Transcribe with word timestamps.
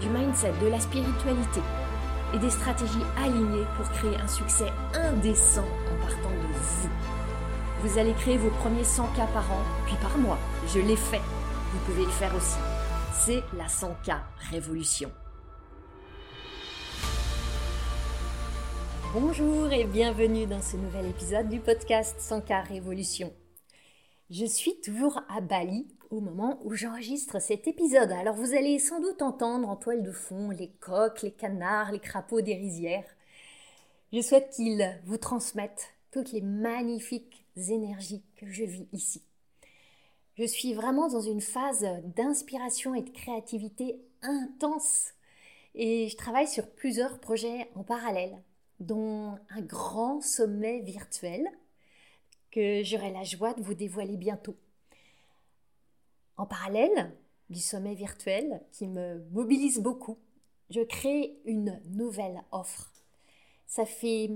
du 0.00 0.08
mindset, 0.08 0.52
de 0.62 0.68
la 0.68 0.80
spiritualité 0.80 1.60
et 2.34 2.38
des 2.38 2.50
stratégies 2.50 3.04
alignées 3.16 3.66
pour 3.76 3.88
créer 3.90 4.16
un 4.16 4.28
succès 4.28 4.70
indécent 4.94 5.64
en 5.64 6.06
partant 6.06 6.30
de 6.30 6.52
vous. 6.52 6.88
Vous 7.82 7.98
allez 7.98 8.12
créer 8.14 8.36
vos 8.36 8.50
premiers 8.50 8.84
100 8.84 9.06
cas 9.14 9.26
par 9.26 9.50
an, 9.52 9.62
puis 9.86 9.96
par 9.96 10.16
mois. 10.18 10.38
Je 10.68 10.80
l'ai 10.80 10.96
fait. 10.96 11.20
Vous 11.72 11.78
pouvez 11.86 12.04
le 12.04 12.10
faire 12.10 12.34
aussi. 12.34 12.58
C'est 13.12 13.42
la 13.56 13.66
100K 13.66 14.18
Révolution. 14.50 15.10
Bonjour 19.14 19.72
et 19.72 19.84
bienvenue 19.84 20.46
dans 20.46 20.60
ce 20.60 20.76
nouvel 20.76 21.06
épisode 21.06 21.48
du 21.48 21.60
podcast 21.60 22.16
100K 22.20 22.68
Révolution. 22.68 23.32
Je 24.30 24.44
suis 24.44 24.80
toujours 24.80 25.20
à 25.34 25.40
Bali 25.40 25.86
au 26.10 26.20
moment 26.20 26.60
où 26.64 26.74
j'enregistre 26.74 27.40
cet 27.40 27.66
épisode. 27.66 28.12
Alors 28.12 28.34
vous 28.34 28.54
allez 28.54 28.78
sans 28.78 29.00
doute 29.00 29.22
entendre 29.22 29.68
en 29.68 29.76
toile 29.76 30.02
de 30.02 30.12
fond 30.12 30.50
les 30.50 30.70
coqs, 30.80 31.22
les 31.22 31.32
canards, 31.32 31.92
les 31.92 32.00
crapauds 32.00 32.40
des 32.40 32.54
rizières. 32.54 33.08
Je 34.12 34.20
souhaite 34.20 34.50
qu'ils 34.50 35.00
vous 35.04 35.18
transmettent 35.18 35.94
toutes 36.10 36.32
les 36.32 36.42
magnifiques 36.42 37.44
énergies 37.56 38.22
que 38.36 38.50
je 38.50 38.64
vis 38.64 38.88
ici. 38.92 39.22
Je 40.38 40.44
suis 40.44 40.74
vraiment 40.74 41.08
dans 41.08 41.20
une 41.20 41.40
phase 41.40 41.86
d'inspiration 42.16 42.94
et 42.94 43.02
de 43.02 43.10
créativité 43.10 44.00
intense 44.22 45.12
et 45.74 46.08
je 46.08 46.16
travaille 46.16 46.48
sur 46.48 46.70
plusieurs 46.70 47.20
projets 47.20 47.70
en 47.74 47.84
parallèle, 47.84 48.42
dont 48.80 49.38
un 49.50 49.60
grand 49.60 50.22
sommet 50.22 50.80
virtuel 50.80 51.46
que 52.50 52.82
j'aurai 52.82 53.12
la 53.12 53.24
joie 53.24 53.52
de 53.52 53.62
vous 53.62 53.74
dévoiler 53.74 54.16
bientôt. 54.16 54.56
En 56.36 56.46
parallèle 56.46 57.12
du 57.48 57.60
sommet 57.60 57.94
virtuel 57.94 58.62
qui 58.72 58.88
me 58.88 59.24
mobilise 59.30 59.80
beaucoup, 59.80 60.18
je 60.70 60.80
crée 60.80 61.38
une 61.44 61.80
nouvelle 61.90 62.42
offre. 62.52 62.92
Ça 63.66 63.86
fait 63.86 64.30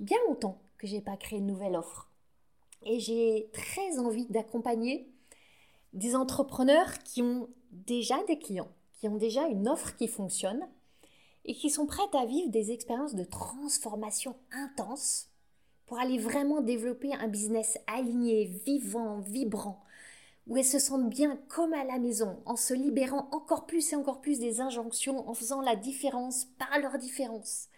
bien 0.00 0.18
longtemps 0.26 0.60
que 0.76 0.86
je 0.86 0.96
n'ai 0.96 1.00
pas 1.00 1.16
créé 1.16 1.38
une 1.38 1.46
nouvelle 1.46 1.76
offre. 1.76 2.10
Et 2.84 3.00
j'ai 3.00 3.50
très 3.52 3.98
envie 3.98 4.26
d'accompagner 4.26 5.10
des 5.92 6.14
entrepreneurs 6.14 6.98
qui 7.04 7.22
ont 7.22 7.48
déjà 7.72 8.22
des 8.24 8.38
clients, 8.38 8.70
qui 8.92 9.08
ont 9.08 9.16
déjà 9.16 9.46
une 9.48 9.68
offre 9.68 9.96
qui 9.96 10.08
fonctionne 10.08 10.68
et 11.44 11.54
qui 11.54 11.70
sont 11.70 11.86
prêtes 11.86 12.14
à 12.14 12.26
vivre 12.26 12.50
des 12.50 12.72
expériences 12.72 13.14
de 13.14 13.24
transformation 13.24 14.36
intense 14.52 15.28
pour 15.86 15.98
aller 15.98 16.18
vraiment 16.18 16.60
développer 16.60 17.14
un 17.14 17.28
business 17.28 17.78
aligné, 17.86 18.44
vivant, 18.66 19.20
vibrant, 19.20 19.82
où 20.48 20.56
elles 20.56 20.64
se 20.64 20.78
sentent 20.78 21.10
bien 21.10 21.38
comme 21.48 21.74
à 21.74 21.84
la 21.84 21.98
maison, 21.98 22.42
en 22.46 22.56
se 22.56 22.72
libérant 22.74 23.28
encore 23.32 23.66
plus 23.66 23.92
et 23.92 23.96
encore 23.96 24.20
plus 24.20 24.38
des 24.38 24.60
injonctions, 24.60 25.28
en 25.28 25.34
faisant 25.34 25.60
la 25.60 25.76
différence 25.76 26.46
par 26.58 26.78
leur 26.80 26.98
différence. 26.98 27.68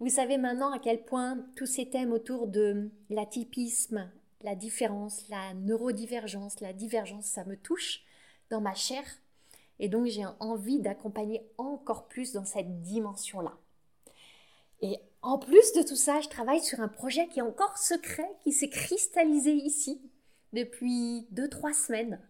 Vous 0.00 0.08
savez 0.08 0.38
maintenant 0.38 0.72
à 0.72 0.78
quel 0.78 1.04
point 1.04 1.44
tous 1.56 1.66
ces 1.66 1.90
thèmes 1.90 2.12
autour 2.12 2.46
de 2.46 2.90
l'atypisme, 3.10 4.10
la 4.42 4.54
différence, 4.54 5.28
la 5.28 5.54
neurodivergence, 5.54 6.60
la 6.60 6.72
divergence, 6.72 7.26
ça 7.26 7.44
me 7.44 7.56
touche 7.56 8.02
dans 8.50 8.60
ma 8.60 8.74
chair. 8.74 9.02
Et 9.80 9.88
donc 9.88 10.06
j'ai 10.06 10.24
envie 10.38 10.78
d'accompagner 10.78 11.44
encore 11.58 12.06
plus 12.06 12.32
dans 12.32 12.44
cette 12.44 12.82
dimension-là. 12.82 13.56
Et 14.82 14.98
en 15.22 15.38
plus 15.38 15.72
de 15.72 15.82
tout 15.82 15.96
ça, 15.96 16.20
je 16.20 16.28
travaille 16.28 16.60
sur 16.60 16.80
un 16.80 16.88
projet 16.88 17.26
qui 17.28 17.38
est 17.38 17.42
encore 17.42 17.78
secret, 17.78 18.30
qui 18.42 18.52
s'est 18.52 18.68
cristallisé 18.68 19.52
ici, 19.52 20.00
depuis 20.54 21.26
2-3 21.34 21.74
semaines, 21.74 22.20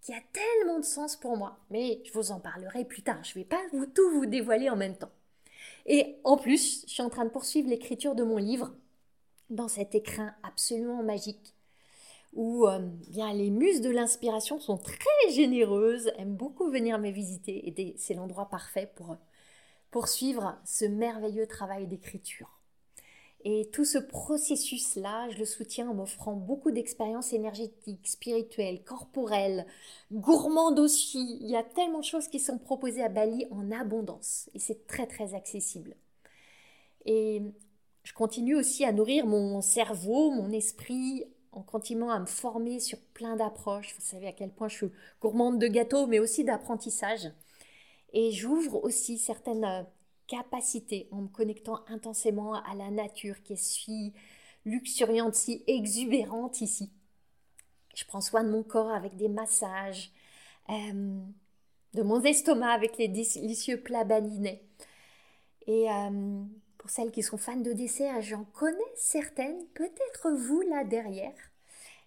qui 0.00 0.12
a 0.12 0.20
tellement 0.32 0.78
de 0.78 0.84
sens 0.84 1.16
pour 1.16 1.36
moi. 1.36 1.58
Mais 1.70 2.00
je 2.04 2.12
vous 2.12 2.30
en 2.30 2.40
parlerai 2.40 2.84
plus 2.84 3.02
tard, 3.02 3.22
je 3.22 3.30
ne 3.30 3.42
vais 3.42 3.48
pas 3.48 3.62
vous, 3.72 3.86
tout 3.86 4.10
vous 4.12 4.26
dévoiler 4.26 4.70
en 4.70 4.76
même 4.76 4.96
temps. 4.96 5.12
Et 5.86 6.16
en 6.24 6.36
plus, 6.36 6.84
je 6.86 6.92
suis 6.92 7.02
en 7.02 7.10
train 7.10 7.24
de 7.24 7.30
poursuivre 7.30 7.68
l'écriture 7.68 8.14
de 8.14 8.24
mon 8.24 8.38
livre 8.38 8.74
dans 9.50 9.68
cet 9.68 9.94
écrin 9.94 10.34
absolument 10.42 11.02
magique 11.02 11.54
où 12.34 12.66
euh, 12.66 12.80
bien 13.08 13.32
les 13.32 13.50
muses 13.50 13.80
de 13.80 13.90
l'inspiration 13.90 14.58
sont 14.58 14.76
très 14.76 15.30
généreuses, 15.32 16.10
aiment 16.18 16.36
beaucoup 16.36 16.70
venir 16.70 16.98
me 16.98 17.10
visiter 17.10 17.68
et 17.68 17.94
c'est 17.96 18.14
l'endroit 18.14 18.48
parfait 18.48 18.90
pour 18.96 19.12
euh, 19.12 19.16
poursuivre 19.90 20.58
ce 20.64 20.84
merveilleux 20.84 21.46
travail 21.46 21.86
d'écriture. 21.86 22.58
Et 23.46 23.68
tout 23.70 23.84
ce 23.84 23.98
processus-là, 23.98 25.28
je 25.28 25.38
le 25.38 25.44
soutiens 25.44 25.90
en 25.90 25.94
m'offrant 25.94 26.32
beaucoup 26.32 26.70
d'expériences 26.70 27.34
énergétiques, 27.34 28.08
spirituelles, 28.08 28.82
corporelles, 28.82 29.66
gourmandes 30.10 30.78
aussi. 30.78 31.38
Il 31.42 31.50
y 31.50 31.56
a 31.56 31.62
tellement 31.62 31.98
de 31.98 32.04
choses 32.04 32.28
qui 32.28 32.40
sont 32.40 32.56
proposées 32.56 33.02
à 33.02 33.10
Bali 33.10 33.46
en 33.50 33.70
abondance 33.70 34.48
et 34.54 34.58
c'est 34.58 34.86
très 34.86 35.06
très 35.06 35.34
accessible. 35.34 35.94
Et 37.04 37.42
je 38.02 38.14
continue 38.14 38.56
aussi 38.56 38.82
à 38.84 38.92
nourrir 38.92 39.26
mon 39.26 39.60
cerveau, 39.60 40.30
mon 40.30 40.50
esprit, 40.50 41.24
en 41.52 41.62
continuant 41.62 42.10
à 42.10 42.20
me 42.20 42.26
former 42.26 42.80
sur 42.80 42.98
plein 43.12 43.36
d'approches. 43.36 43.94
Vous 43.94 44.04
savez 44.04 44.26
à 44.26 44.32
quel 44.32 44.50
point 44.50 44.68
je 44.68 44.76
suis 44.76 44.92
gourmande 45.20 45.58
de 45.58 45.66
gâteaux, 45.66 46.06
mais 46.06 46.18
aussi 46.18 46.44
d'apprentissage. 46.44 47.30
Et 48.14 48.32
j'ouvre 48.32 48.82
aussi 48.84 49.18
certaines 49.18 49.86
capacité 50.26 51.08
en 51.10 51.22
me 51.22 51.28
connectant 51.28 51.84
intensément 51.88 52.54
à 52.54 52.74
la 52.74 52.90
nature 52.90 53.42
qui 53.42 53.54
est 53.54 53.56
si 53.56 54.12
luxuriante, 54.64 55.34
si 55.34 55.62
exubérante 55.66 56.60
ici. 56.60 56.90
Je 57.94 58.04
prends 58.04 58.20
soin 58.20 58.44
de 58.44 58.50
mon 58.50 58.62
corps 58.62 58.90
avec 58.90 59.16
des 59.16 59.28
massages, 59.28 60.10
euh, 60.70 61.20
de 61.94 62.02
mon 62.02 62.22
estomac 62.22 62.70
avec 62.70 62.98
les 62.98 63.08
délicieux 63.08 63.80
plats 63.80 64.04
balinais. 64.04 64.62
Et 65.66 65.90
euh, 65.90 66.42
pour 66.78 66.90
celles 66.90 67.12
qui 67.12 67.22
sont 67.22 67.38
fans 67.38 67.56
de 67.56 67.72
dessert, 67.72 68.20
j'en 68.20 68.44
connais 68.44 68.78
certaines, 68.96 69.64
peut-être 69.74 70.30
vous 70.30 70.62
là 70.62 70.84
derrière. 70.84 71.34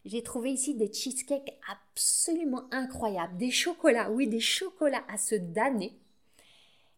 J'ai 0.06 0.23
trouvé 0.23 0.51
ici 0.51 0.75
des 0.75 0.91
cheesecakes 0.91 1.57
absolument 1.69 2.63
incroyables, 2.72 3.38
des 3.38 3.51
chocolats, 3.51 4.09
oui, 4.11 4.27
des 4.27 4.39
chocolats 4.39 5.03
à 5.09 5.17
se 5.17 5.35
damner. 5.35 5.97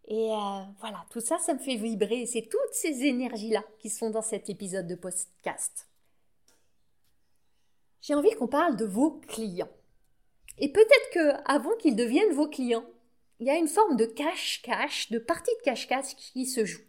Et 0.10 0.32
euh, 0.32 0.64
voilà, 0.80 1.06
tout 1.12 1.22
ça, 1.22 1.38
ça 1.38 1.54
me 1.54 1.60
fait 1.60 1.76
vibrer. 1.76 2.26
C'est 2.26 2.50
toutes 2.50 2.74
ces 2.74 3.04
énergies-là 3.04 3.64
qui 3.78 3.92
sont 3.92 4.10
dans 4.10 4.24
cet 4.24 4.50
épisode 4.50 4.88
de 4.88 4.96
podcast. 4.96 5.88
J'ai 8.02 8.16
envie 8.16 8.32
qu'on 8.32 8.48
parle 8.48 8.76
de 8.76 8.86
vos 8.86 9.12
clients. 9.12 9.70
Et 10.58 10.72
peut-être 10.72 11.10
que 11.14 11.42
avant 11.46 11.76
qu'ils 11.78 11.96
deviennent 11.96 12.34
vos 12.34 12.48
clients, 12.48 12.86
il 13.40 13.46
y 13.46 13.52
a 13.52 13.58
une 13.58 13.68
forme 13.68 13.98
de 13.98 14.06
cache-cache, 14.06 15.12
de 15.12 15.20
partie 15.20 15.56
de 15.60 15.62
cache-cache 15.64 16.16
qui 16.16 16.48
se 16.48 16.66
joue. 16.66 16.82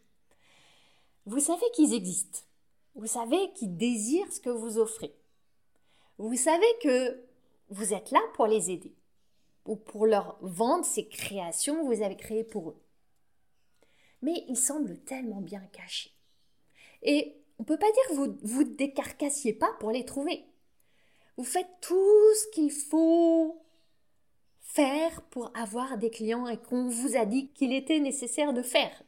Vous 1.26 1.40
savez 1.40 1.66
qu'ils 1.74 1.92
existent. 1.92 2.40
Vous 2.94 3.06
savez 3.06 3.52
qu'ils 3.54 3.76
désirent 3.76 4.32
ce 4.32 4.40
que 4.40 4.50
vous 4.50 4.78
offrez. 4.78 5.14
Vous 6.16 6.36
savez 6.36 6.66
que 6.82 7.22
vous 7.68 7.92
êtes 7.92 8.10
là 8.12 8.20
pour 8.34 8.46
les 8.46 8.70
aider 8.70 8.94
ou 9.66 9.76
pour 9.76 10.06
leur 10.06 10.38
vendre 10.40 10.86
ces 10.86 11.06
créations 11.06 11.76
que 11.76 11.94
vous 11.94 12.02
avez 12.02 12.16
créées 12.16 12.44
pour 12.44 12.70
eux 12.70 12.80
mais 14.22 14.44
ils 14.48 14.56
semblent 14.56 14.98
tellement 15.00 15.40
bien 15.40 15.62
cachés. 15.72 16.12
Et 17.02 17.36
on 17.58 17.62
ne 17.62 17.66
peut 17.66 17.78
pas 17.78 17.92
dire 17.92 18.08
que 18.08 18.14
vous 18.14 18.38
vous 18.42 18.64
décarcassiez 18.64 19.52
pas 19.52 19.72
pour 19.80 19.90
les 19.90 20.04
trouver. 20.04 20.44
Vous 21.36 21.44
faites 21.44 21.70
tout 21.80 22.34
ce 22.34 22.50
qu'il 22.54 22.70
faut 22.70 23.62
faire 24.60 25.22
pour 25.30 25.50
avoir 25.56 25.98
des 25.98 26.10
clients 26.10 26.46
et 26.46 26.56
qu'on 26.56 26.88
vous 26.88 27.16
a 27.16 27.24
dit 27.24 27.48
qu'il 27.52 27.72
était 27.72 27.98
nécessaire 27.98 28.52
de 28.52 28.62
faire. 28.62 29.02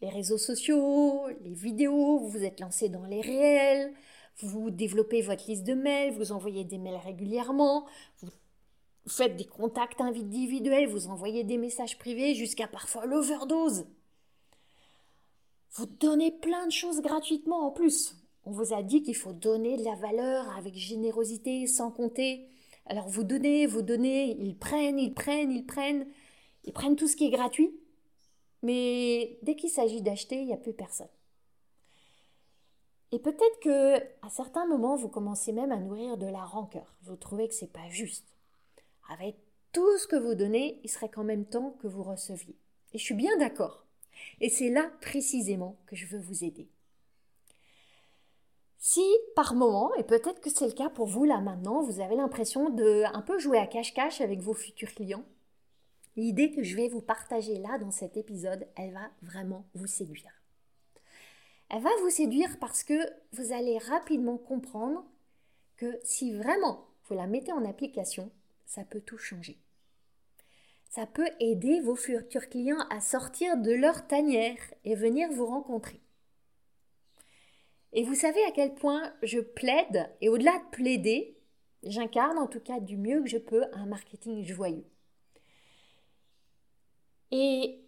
Les 0.00 0.08
réseaux 0.08 0.38
sociaux, 0.38 1.28
les 1.42 1.52
vidéos, 1.52 2.18
vous 2.18 2.28
vous 2.28 2.44
êtes 2.44 2.60
lancé 2.60 2.88
dans 2.88 3.04
les 3.04 3.20
réels, 3.20 3.92
vous 4.38 4.70
développez 4.70 5.20
votre 5.22 5.46
liste 5.46 5.64
de 5.64 5.74
mails, 5.74 6.14
vous 6.14 6.32
envoyez 6.32 6.64
des 6.64 6.78
mails 6.78 7.00
régulièrement, 7.04 7.86
vous 8.22 8.30
faites 9.06 9.36
des 9.36 9.44
contacts 9.44 10.00
individuels, 10.00 10.88
vous 10.88 11.08
envoyez 11.08 11.44
des 11.44 11.58
messages 11.58 11.98
privés 11.98 12.34
jusqu'à 12.34 12.66
parfois 12.66 13.06
l'overdose. 13.06 13.86
Vous 15.72 15.86
donnez 15.86 16.32
plein 16.32 16.66
de 16.66 16.72
choses 16.72 17.00
gratuitement 17.00 17.66
en 17.66 17.70
plus. 17.70 18.16
On 18.44 18.50
vous 18.50 18.72
a 18.72 18.82
dit 18.82 19.02
qu'il 19.02 19.14
faut 19.14 19.32
donner 19.32 19.76
de 19.76 19.84
la 19.84 19.94
valeur 19.94 20.48
avec 20.56 20.74
générosité, 20.74 21.66
sans 21.66 21.90
compter. 21.90 22.48
Alors 22.86 23.08
vous 23.08 23.22
donnez, 23.22 23.66
vous 23.66 23.82
donnez, 23.82 24.36
ils 24.40 24.56
prennent, 24.56 24.98
ils 24.98 25.14
prennent, 25.14 25.52
ils 25.52 25.64
prennent, 25.64 26.06
ils 26.64 26.72
prennent 26.72 26.96
tout 26.96 27.06
ce 27.06 27.16
qui 27.16 27.26
est 27.26 27.30
gratuit. 27.30 27.72
mais 28.62 29.38
dès 29.42 29.56
qu'il 29.56 29.70
s'agit 29.70 30.02
d'acheter, 30.02 30.40
il 30.40 30.46
n'y 30.46 30.52
a 30.52 30.56
plus 30.56 30.72
personne. 30.72 31.08
Et 33.12 33.18
peut-être 33.18 33.60
que 33.60 33.96
à 34.22 34.30
certains 34.30 34.66
moments, 34.66 34.96
vous 34.96 35.08
commencez 35.08 35.52
même 35.52 35.72
à 35.72 35.78
nourrir 35.78 36.16
de 36.16 36.26
la 36.26 36.44
rancœur. 36.44 36.94
Vous 37.02 37.16
trouvez 37.16 37.48
que 37.48 37.54
c'est 37.54 37.72
pas 37.72 37.88
juste. 37.88 38.26
Avec 39.08 39.36
tout 39.72 39.98
ce 39.98 40.06
que 40.06 40.16
vous 40.16 40.34
donnez, 40.34 40.80
il 40.84 40.90
serait 40.90 41.08
quand 41.08 41.24
même 41.24 41.46
temps 41.46 41.76
que 41.80 41.86
vous 41.86 42.02
receviez. 42.02 42.56
Et 42.92 42.98
je 42.98 43.04
suis 43.04 43.14
bien 43.14 43.36
d'accord. 43.38 43.86
Et 44.40 44.48
c'est 44.48 44.70
là 44.70 44.90
précisément 45.00 45.76
que 45.86 45.96
je 45.96 46.06
veux 46.06 46.20
vous 46.20 46.44
aider. 46.44 46.68
Si 48.78 49.04
par 49.36 49.54
moment, 49.54 49.94
et 49.96 50.04
peut-être 50.04 50.40
que 50.40 50.48
c'est 50.48 50.66
le 50.66 50.72
cas 50.72 50.88
pour 50.88 51.06
vous 51.06 51.24
là 51.24 51.40
maintenant, 51.40 51.82
vous 51.82 52.00
avez 52.00 52.16
l'impression 52.16 52.70
de 52.70 53.04
un 53.12 53.20
peu 53.20 53.38
jouer 53.38 53.58
à 53.58 53.66
cache-cache 53.66 54.22
avec 54.22 54.40
vos 54.40 54.54
futurs 54.54 54.94
clients, 54.94 55.24
l'idée 56.16 56.50
que 56.50 56.62
je 56.62 56.76
vais 56.76 56.88
vous 56.88 57.02
partager 57.02 57.56
là 57.56 57.78
dans 57.78 57.90
cet 57.90 58.16
épisode, 58.16 58.66
elle 58.76 58.94
va 58.94 59.10
vraiment 59.20 59.66
vous 59.74 59.86
séduire. 59.86 60.32
Elle 61.68 61.82
va 61.82 61.90
vous 62.02 62.10
séduire 62.10 62.58
parce 62.58 62.82
que 62.82 62.94
vous 63.32 63.52
allez 63.52 63.78
rapidement 63.78 64.38
comprendre 64.38 65.04
que 65.76 66.00
si 66.02 66.32
vraiment 66.32 66.86
vous 67.04 67.14
la 67.14 67.26
mettez 67.26 67.52
en 67.52 67.64
application, 67.64 68.30
ça 68.66 68.82
peut 68.84 69.00
tout 69.00 69.18
changer. 69.18 69.58
Ça 70.90 71.06
peut 71.06 71.28
aider 71.38 71.80
vos 71.80 71.94
futurs 71.94 72.48
clients 72.48 72.84
à 72.90 73.00
sortir 73.00 73.56
de 73.56 73.70
leur 73.70 74.08
tanière 74.08 74.58
et 74.84 74.96
venir 74.96 75.30
vous 75.30 75.46
rencontrer. 75.46 76.00
Et 77.92 78.02
vous 78.02 78.16
savez 78.16 78.42
à 78.44 78.50
quel 78.50 78.74
point 78.74 79.12
je 79.22 79.38
plaide, 79.38 80.10
et 80.20 80.28
au-delà 80.28 80.58
de 80.58 80.70
plaider, 80.72 81.38
j'incarne 81.84 82.38
en 82.38 82.48
tout 82.48 82.58
cas 82.58 82.80
du 82.80 82.96
mieux 82.96 83.22
que 83.22 83.28
je 83.28 83.38
peux 83.38 83.64
un 83.72 83.86
marketing 83.86 84.44
joyeux. 84.44 84.84
Et 87.30 87.84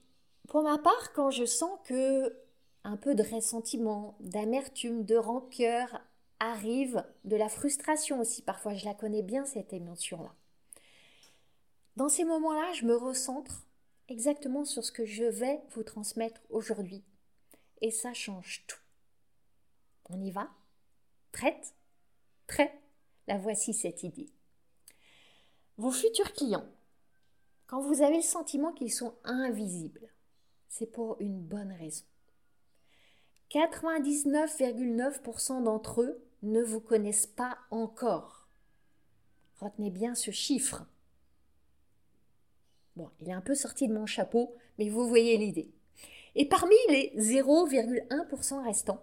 pour 0.49 0.63
ma 0.63 0.79
part, 0.79 1.13
quand 1.13 1.31
je 1.31 1.45
sens 1.45 1.77
que 1.85 2.37
un 2.85 2.97
peu 2.97 3.17
de 3.17 3.23
ressentiment, 3.25 4.17
d'amertume, 4.21 5.05
de 5.05 5.17
rancœur 5.17 6.01
arrive, 6.39 7.05
de 7.25 7.35
la 7.35 7.49
frustration 7.49 8.21
aussi, 8.21 8.43
parfois 8.43 8.75
je 8.75 8.85
la 8.85 8.95
connais 8.95 9.23
bien 9.23 9.45
cette 9.45 9.73
émotion-là. 9.73 10.33
Dans 11.97 12.09
ces 12.09 12.25
moments-là, 12.25 12.73
je 12.73 12.87
me 12.87 12.97
recentre 12.97 13.67
exactement 14.09 14.65
sur 14.65 14.83
ce 14.83 14.93
que 14.93 15.05
je 15.05 15.25
vais 15.25 15.61
vous 15.71 15.83
transmettre 15.83 16.41
aujourd'hui. 16.49 17.05
Et 17.81 17.91
ça 17.91 18.15
change 18.15 18.65
tout. 18.67 18.79
On 20.09 20.21
y 20.21 20.31
va? 20.31 20.49
Prête? 21.33 21.75
Prêt 22.47 22.81
La 23.27 23.37
voici 23.39 23.75
cette 23.75 24.03
idée. 24.03 24.31
Vos 25.77 25.91
futurs 25.91 26.33
clients, 26.33 26.69
quand 27.67 27.81
vous 27.81 28.03
avez 28.03 28.17
le 28.17 28.23
sentiment 28.23 28.73
qu'ils 28.73 28.93
sont 28.93 29.15
invisibles, 29.25 30.09
c'est 30.69 30.87
pour 30.87 31.17
une 31.21 31.41
bonne 31.41 31.73
raison. 31.73 32.05
99,9% 33.51 35.65
d'entre 35.65 36.03
eux 36.03 36.23
ne 36.43 36.63
vous 36.63 36.81
connaissent 36.81 37.27
pas 37.27 37.59
encore. 37.71 38.49
Retenez 39.61 39.91
bien 39.91 40.15
ce 40.15 40.31
chiffre. 40.31 40.87
Bon, 42.97 43.11
il 43.21 43.29
est 43.29 43.33
un 43.33 43.41
peu 43.41 43.55
sorti 43.55 43.89
de 43.89 43.95
mon 43.95 44.07
chapeau, 44.07 44.55
mais 44.79 44.89
vous 44.89 45.09
voyez 45.09 45.37
l'idée. 45.37 45.71
Et 46.35 46.49
parmi 46.49 46.75
les 46.89 47.13
0,1% 47.17 48.65
restants, 48.65 49.03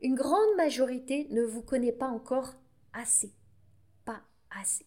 une 0.00 0.14
grande 0.14 0.56
majorité 0.56 1.28
ne 1.30 1.42
vous 1.42 1.62
connaît 1.62 1.92
pas 1.92 2.08
encore 2.08 2.54
assez. 2.92 3.32
Pas 4.04 4.22
assez. 4.50 4.86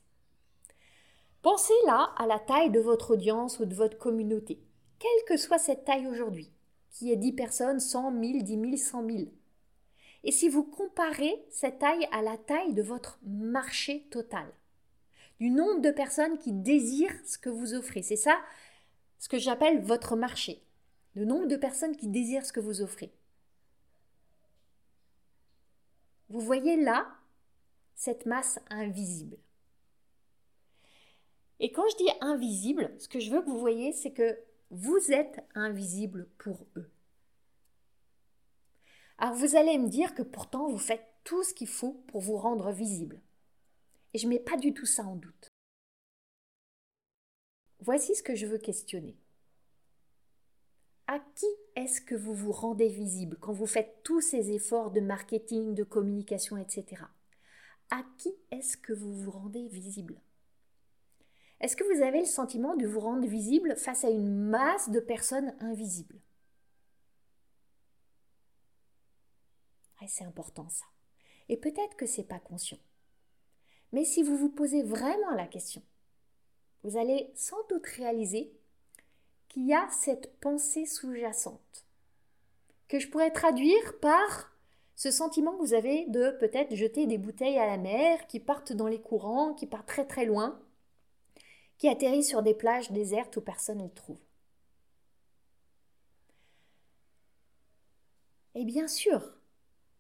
Pensez 1.41 1.73
là 1.85 2.13
à 2.17 2.27
la 2.27 2.39
taille 2.39 2.71
de 2.71 2.79
votre 2.79 3.12
audience 3.12 3.59
ou 3.59 3.65
de 3.65 3.75
votre 3.75 3.97
communauté, 3.97 4.59
quelle 5.00 5.25
que 5.27 5.38
soit 5.38 5.59
cette 5.59 5.85
taille 5.85 6.07
aujourd'hui 6.07 6.51
qui 6.95 7.12
est 7.12 7.17
10 7.17 7.33
personnes, 7.33 7.79
100, 7.81 8.12
1000, 8.12 8.44
10 8.44 8.53
000, 8.53 8.77
100 8.77 9.06
000. 9.06 9.19
Et 10.23 10.31
si 10.31 10.47
vous 10.47 10.63
comparez 10.63 11.45
cette 11.50 11.79
taille 11.79 12.07
à 12.12 12.21
la 12.21 12.38
taille 12.38 12.73
de 12.73 12.81
votre 12.81 13.19
marché 13.23 14.07
total, 14.09 14.47
du 15.40 15.50
nombre 15.50 15.82
de 15.82 15.92
personnes 15.92 16.38
qui 16.38 16.52
désirent 16.52 17.16
ce 17.26 17.38
que 17.38 17.50
vous 17.50 17.74
offrez, 17.74 18.02
c'est 18.02 18.16
ça 18.16 18.38
ce 19.20 19.30
que 19.30 19.38
j'appelle 19.38 19.82
votre 19.82 20.16
marché, 20.16 20.62
le 21.16 21.26
nombre 21.26 21.48
de 21.48 21.56
personnes 21.56 21.96
qui 21.96 22.08
désirent 22.08 22.46
ce 22.46 22.54
que 22.54 22.60
vous 22.60 22.82
offrez. 22.82 23.12
Vous 26.30 26.42
voyez 26.42 26.76
là 26.76 27.08
cette 27.96 28.26
masse 28.26 28.60
invisible. 28.70 29.38
Et 31.60 31.72
quand 31.72 31.88
je 31.90 31.98
dis 31.98 32.12
invisible, 32.22 32.94
ce 33.00 33.08
que 33.08 33.20
je 33.20 33.32
veux 33.32 33.42
que 33.42 33.50
vous 33.50 33.60
voyez, 33.60 33.94
c'est 33.94 34.12
que 34.12 34.38
vous 34.70 35.12
êtes 35.12 35.44
invisible 35.56 36.28
pour 36.38 36.68
eux. 36.76 36.90
Alors 39.18 39.36
vous 39.36 39.56
allez 39.56 39.78
me 39.78 39.88
dire 39.88 40.14
que 40.14 40.22
pourtant 40.22 40.68
vous 40.68 40.78
faites 40.78 41.06
tout 41.24 41.44
ce 41.44 41.54
qu'il 41.54 41.68
faut 41.68 41.94
pour 42.08 42.22
vous 42.22 42.38
rendre 42.38 42.72
visible. 42.72 43.22
Et 44.15 44.17
je 44.17 44.27
ne 44.27 44.29
mets 44.29 44.39
pas 44.39 44.56
du 44.56 44.73
tout 44.73 44.85
ça 44.85 45.03
en 45.03 45.17
doute. 45.17 45.50
Voici 47.81 48.15
ce 48.15 48.23
que 48.23 48.33
je 48.33 48.45
veux 48.45 48.57
questionner. 48.57 49.17
À 51.07 51.19
qui 51.19 51.47
est-ce 51.75 52.00
que 52.00 52.15
vous 52.15 52.33
vous 52.33 52.53
rendez 52.53 52.88
visible 52.88 53.35
quand 53.41 53.51
vous 53.51 53.65
faites 53.65 54.03
tous 54.06 54.21
ces 54.21 54.51
efforts 54.51 54.91
de 54.91 55.01
marketing, 55.01 55.73
de 55.73 55.83
communication, 55.83 56.56
etc. 56.56 57.03
À 57.89 58.06
qui 58.17 58.33
est-ce 58.51 58.77
que 58.77 58.94
vous 58.94 59.13
vous 59.13 59.31
rendez 59.31 59.67
visible? 59.67 60.21
Est-ce 61.59 61.75
que 61.75 61.83
vous 61.83 62.01
avez 62.01 62.21
le 62.21 62.25
sentiment 62.25 62.77
de 62.77 62.88
vous 62.88 63.01
rendre 63.01 63.27
visible 63.27 63.75
face 63.75 64.06
à 64.06 64.09
une 64.09 64.33
masse 64.33 64.89
de 64.91 65.01
personnes 65.01 65.53
invisibles? 65.59 66.21
C'est 70.07 70.23
important 70.23 70.69
ça. 70.69 70.85
Et 71.50 71.57
peut-être 71.57 71.97
que 71.97 72.06
ce 72.06 72.21
n'est 72.21 72.27
pas 72.27 72.39
conscient. 72.39 72.79
Mais 73.92 74.06
si 74.06 74.24
vous 74.24 74.38
vous 74.38 74.50
posez 74.50 74.84
vraiment 74.84 75.32
la 75.32 75.48
question, 75.48 75.82
vous 76.84 76.98
allez 76.98 77.32
sans 77.36 77.66
doute 77.70 77.86
réaliser 77.88 78.52
qu'il 79.48 79.66
y 79.66 79.74
a 79.74 79.88
cette 79.90 80.40
pensée 80.40 80.86
sous-jacente 80.86 81.86
que 82.88 83.00
je 83.00 83.10
pourrais 83.10 83.32
traduire 83.32 84.00
par 84.00 84.52
ce 84.96 85.12
sentiment 85.12 85.54
que 85.54 85.62
vous 85.62 85.74
avez 85.74 86.06
de 86.08 86.32
peut-être 86.40 86.76
jeter 86.76 87.08
des 87.08 87.18
bouteilles 87.18 87.60
à 87.60 87.66
la 87.66 87.78
mer 87.78 88.28
qui 88.28 88.40
partent 88.40 88.74
dans 88.74 88.88
les 88.88 89.02
courants, 89.02 89.54
qui 89.54 89.66
partent 89.66 89.88
très 89.88 90.06
très 90.06 90.26
loin, 90.26 90.60
qui 91.77 91.89
atterrit 91.89 92.24
sur 92.24 92.42
des 92.42 92.54
plages 92.54 92.92
désertes 92.92 93.36
où 93.38 93.42
personne 93.42 93.80
ne 93.80 93.84
le 93.86 93.89
trouve. 93.89 94.18
Et 98.54 98.63
bien 98.63 98.88
sûr, 98.88 99.34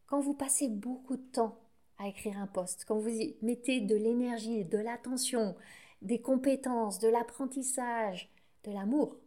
quand 0.07 0.21
vous 0.21 0.33
passez 0.33 0.69
beaucoup 0.69 1.17
de 1.17 1.31
temps 1.31 1.59
à 1.97 2.07
écrire 2.07 2.37
un 2.37 2.47
poste, 2.47 2.85
quand 2.85 2.97
vous 2.97 3.09
y 3.09 3.35
mettez 3.41 3.81
de 3.81 3.95
l'énergie, 3.95 4.65
de 4.65 4.77
l'attention, 4.77 5.55
des 6.01 6.19
compétences, 6.19 6.99
de 6.99 7.07
l'apprentissage, 7.07 8.29
de 8.63 8.71
l'amour, 8.71 9.17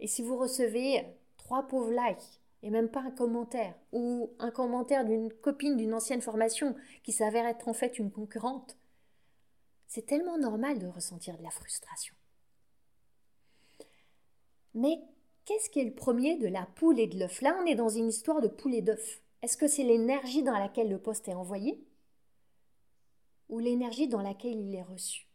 et 0.00 0.06
si 0.06 0.22
vous 0.22 0.36
recevez 0.36 1.04
trois 1.36 1.66
pauvres 1.66 1.92
likes 1.92 2.40
et 2.62 2.70
même 2.70 2.88
pas 2.88 3.00
un 3.00 3.10
commentaire, 3.10 3.74
ou 3.92 4.30
un 4.38 4.50
commentaire 4.50 5.04
d'une 5.04 5.32
copine 5.32 5.76
d'une 5.76 5.92
ancienne 5.92 6.22
formation 6.22 6.74
qui 7.02 7.12
s'avère 7.12 7.46
être 7.46 7.68
en 7.68 7.74
fait 7.74 7.98
une 7.98 8.10
concurrente, 8.10 8.78
c'est 9.86 10.06
tellement 10.06 10.38
normal 10.38 10.78
de 10.78 10.86
ressentir 10.86 11.36
de 11.36 11.42
la 11.42 11.50
frustration. 11.50 12.14
Mais 14.72 14.98
qu'est-ce 15.44 15.68
qui 15.70 15.80
est 15.80 15.84
le 15.84 15.94
premier 15.94 16.36
de 16.36 16.48
la 16.48 16.66
poule 16.74 16.98
et 16.98 17.06
de 17.06 17.18
l'œuf? 17.18 17.42
Là, 17.42 17.56
on 17.62 17.66
est 17.66 17.74
dans 17.76 17.90
une 17.90 18.08
histoire 18.08 18.40
de 18.40 18.48
poule 18.48 18.74
et 18.74 18.82
d'œuf. 18.82 19.20
Est-ce 19.42 19.56
que 19.56 19.68
c'est 19.68 19.84
l'énergie 19.84 20.42
dans 20.42 20.58
laquelle 20.58 20.88
le 20.88 20.98
poste 20.98 21.28
est 21.28 21.34
envoyé? 21.34 21.78
Ou 23.48 23.58
l'énergie 23.58 24.08
dans 24.08 24.22
laquelle 24.22 24.58
il 24.58 24.74
est 24.74 24.82
reçu 24.82 25.28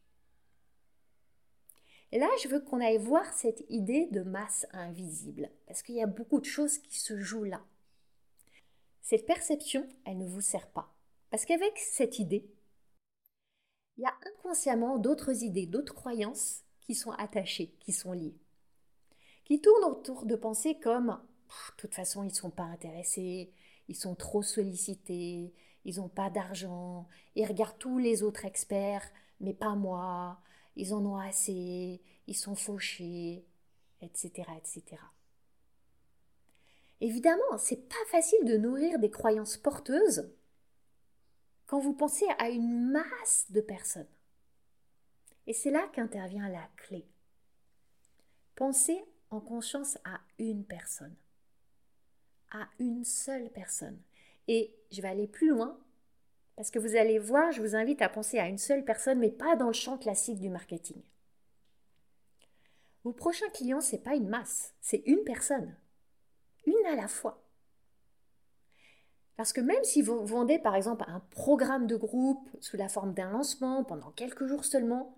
là, 2.17 2.29
je 2.41 2.47
veux 2.47 2.59
qu'on 2.59 2.81
aille 2.81 2.97
voir 2.97 3.31
cette 3.33 3.63
idée 3.69 4.07
de 4.07 4.21
masse 4.21 4.65
invisible, 4.71 5.51
parce 5.67 5.83
qu'il 5.83 5.95
y 5.95 6.01
a 6.01 6.07
beaucoup 6.07 6.39
de 6.39 6.45
choses 6.45 6.79
qui 6.79 6.99
se 6.99 7.19
jouent 7.19 7.43
là. 7.43 7.61
Cette 9.01 9.25
perception, 9.25 9.87
elle 10.05 10.17
ne 10.17 10.27
vous 10.27 10.41
sert 10.41 10.67
pas. 10.67 10.93
Parce 11.29 11.45
qu'avec 11.45 11.77
cette 11.77 12.17
idée, 12.17 12.49
il 13.97 14.01
y 14.03 14.05
a 14.05 14.15
inconsciemment 14.27 14.97
d'autres 14.97 15.43
idées, 15.43 15.67
d'autres 15.67 15.93
croyances 15.93 16.63
qui 16.81 16.95
sont 16.95 17.11
attachées, 17.11 17.75
qui 17.79 17.91
sont 17.91 18.13
liées, 18.13 18.37
qui 19.45 19.61
tournent 19.61 19.91
autour 19.91 20.25
de 20.25 20.35
pensées 20.35 20.79
comme 20.79 21.19
de 21.71 21.75
toute 21.77 21.93
façon 21.93 22.23
ils 22.23 22.27
ne 22.27 22.33
sont 22.33 22.49
pas 22.49 22.63
intéressés, 22.63 23.51
ils 23.87 23.95
sont 23.95 24.15
trop 24.15 24.41
sollicités, 24.41 25.53
ils 25.85 25.97
n'ont 25.97 26.09
pas 26.09 26.29
d'argent, 26.29 27.07
ils 27.35 27.45
regardent 27.45 27.77
tous 27.77 27.97
les 27.97 28.23
autres 28.23 28.45
experts, 28.45 29.09
mais 29.39 29.53
pas 29.53 29.75
moi, 29.75 30.39
ils 30.75 30.93
en 30.93 31.05
ont 31.05 31.17
assez, 31.17 32.01
ils 32.27 32.37
sont 32.37 32.55
fauchés, 32.55 33.45
etc., 34.01 34.43
etc. 34.57 35.01
Évidemment, 37.01 37.57
c'est 37.57 37.87
pas 37.87 38.05
facile 38.07 38.43
de 38.45 38.57
nourrir 38.57 38.99
des 38.99 39.09
croyances 39.09 39.57
porteuses 39.57 40.29
quand 41.65 41.79
vous 41.79 41.93
pensez 41.93 42.25
à 42.39 42.49
une 42.49 42.91
masse 42.91 43.45
de 43.49 43.61
personnes. 43.61 44.07
Et 45.47 45.53
c'est 45.53 45.71
là 45.71 45.87
qu'intervient 45.93 46.49
la 46.49 46.67
clé. 46.77 47.07
Pensez 48.55 49.03
en 49.29 49.39
conscience 49.39 49.97
à 50.03 50.19
une 50.37 50.65
personne. 50.65 51.15
À 52.51 52.67
une 52.79 53.05
seule 53.05 53.49
personne. 53.51 54.01
Et 54.49 54.75
je 54.91 55.01
vais 55.01 55.07
aller 55.07 55.27
plus 55.27 55.49
loin 55.49 55.79
parce 56.55 56.71
que 56.71 56.79
vous 56.79 56.95
allez 56.95 57.19
voir, 57.19 57.51
je 57.51 57.61
vous 57.61 57.75
invite 57.75 58.01
à 58.01 58.09
penser 58.09 58.39
à 58.39 58.47
une 58.47 58.57
seule 58.57 58.83
personne, 58.83 59.19
mais 59.19 59.29
pas 59.29 59.55
dans 59.55 59.67
le 59.67 59.73
champ 59.73 59.97
classique 59.97 60.39
du 60.39 60.49
marketing. 60.49 61.01
Vos 63.03 63.13
prochains 63.13 63.47
clients, 63.49 63.79
ce 63.79 63.95
n'est 63.95 64.01
pas 64.01 64.15
une 64.15 64.27
masse, 64.27 64.73
c'est 64.81 65.03
une 65.05 65.23
personne. 65.23 65.73
Une 66.65 66.85
à 66.87 66.95
la 66.95 67.07
fois. 67.07 67.45
Parce 69.37 69.53
que 69.53 69.61
même 69.61 69.83
si 69.83 70.01
vous 70.01 70.25
vendez 70.25 70.57
par 70.57 70.75
exemple 70.75 71.05
un 71.07 71.21
programme 71.29 71.85
de 71.85 71.95
groupe 71.95 72.49
sous 72.59 72.75
la 72.75 72.89
forme 72.89 73.13
d'un 73.13 73.29
lancement 73.29 73.83
pendant 73.83 74.11
quelques 74.11 74.47
jours 74.47 74.65
seulement, 74.65 75.15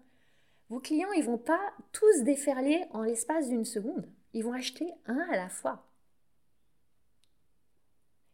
vos 0.69 0.79
clients 0.79 1.11
ils 1.13 1.23
vont 1.23 1.39
pas 1.39 1.73
tous 1.93 2.21
déferler 2.23 2.83
en 2.91 3.01
l'espace 3.01 3.47
d'une 3.47 3.65
seconde. 3.65 4.11
Ils 4.33 4.43
vont 4.43 4.53
acheter 4.53 4.93
un 5.05 5.25
à 5.31 5.37
la 5.37 5.49
fois. 5.49 5.90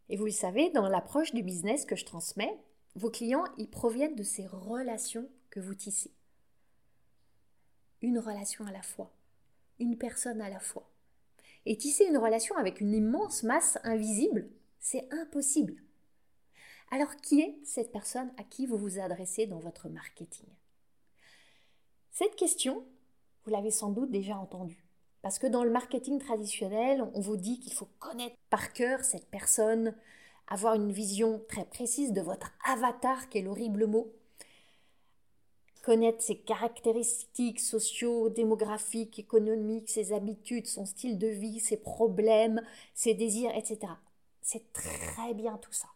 Et 0.09 0.17
vous 0.17 0.25
le 0.25 0.31
savez, 0.31 0.69
dans 0.69 0.87
l'approche 0.87 1.33
du 1.33 1.43
business 1.43 1.85
que 1.85 1.95
je 1.95 2.05
transmets, 2.05 2.57
vos 2.95 3.09
clients 3.09 3.43
ils 3.57 3.69
proviennent 3.69 4.15
de 4.15 4.23
ces 4.23 4.45
relations 4.47 5.29
que 5.49 5.59
vous 5.59 5.75
tissez. 5.75 6.11
Une 8.01 8.19
relation 8.19 8.65
à 8.65 8.71
la 8.71 8.81
fois, 8.81 9.11
une 9.79 9.97
personne 9.97 10.41
à 10.41 10.49
la 10.49 10.59
fois. 10.59 10.89
Et 11.65 11.77
tisser 11.77 12.05
une 12.05 12.17
relation 12.17 12.55
avec 12.55 12.79
une 12.79 12.93
immense 12.93 13.43
masse 13.43 13.77
invisible, 13.83 14.49
c'est 14.79 15.11
impossible. 15.13 15.75
Alors 16.91 17.15
qui 17.17 17.41
est 17.41 17.59
cette 17.65 17.91
personne 17.91 18.31
à 18.37 18.43
qui 18.43 18.65
vous 18.65 18.77
vous 18.77 18.99
adressez 18.99 19.45
dans 19.45 19.59
votre 19.59 19.89
marketing? 19.89 20.47
Cette 22.11 22.35
question, 22.35 22.85
vous 23.43 23.51
l'avez 23.51 23.71
sans 23.71 23.91
doute 23.91 24.09
déjà 24.09 24.37
entendue. 24.37 24.86
Parce 25.27 25.39
que 25.39 25.47
dans 25.47 25.65
le 25.65 25.71
marketing 25.71 26.19
traditionnel, 26.19 27.05
on 27.13 27.19
vous 27.19 27.35
dit 27.35 27.59
qu'il 27.59 27.73
faut 27.73 27.89
connaître 27.99 28.37
par 28.49 28.71
cœur 28.71 29.03
cette 29.03 29.27
personne, 29.27 29.93
avoir 30.47 30.75
une 30.75 30.93
vision 30.93 31.43
très 31.49 31.65
précise 31.65 32.13
de 32.13 32.21
votre 32.21 32.53
avatar, 32.63 33.27
qui 33.27 33.39
est 33.39 33.41
l'horrible 33.41 33.87
mot, 33.87 34.09
connaître 35.83 36.21
ses 36.21 36.37
caractéristiques 36.37 37.59
socio, 37.59 38.29
démographiques, 38.29 39.19
économiques, 39.19 39.89
ses 39.89 40.13
habitudes, 40.13 40.65
son 40.65 40.85
style 40.85 41.17
de 41.17 41.27
vie, 41.27 41.59
ses 41.59 41.75
problèmes, 41.75 42.61
ses 42.93 43.13
désirs, 43.13 43.51
etc. 43.53 43.79
C'est 44.41 44.71
très 44.71 45.33
bien 45.33 45.57
tout 45.57 45.73
ça. 45.73 45.89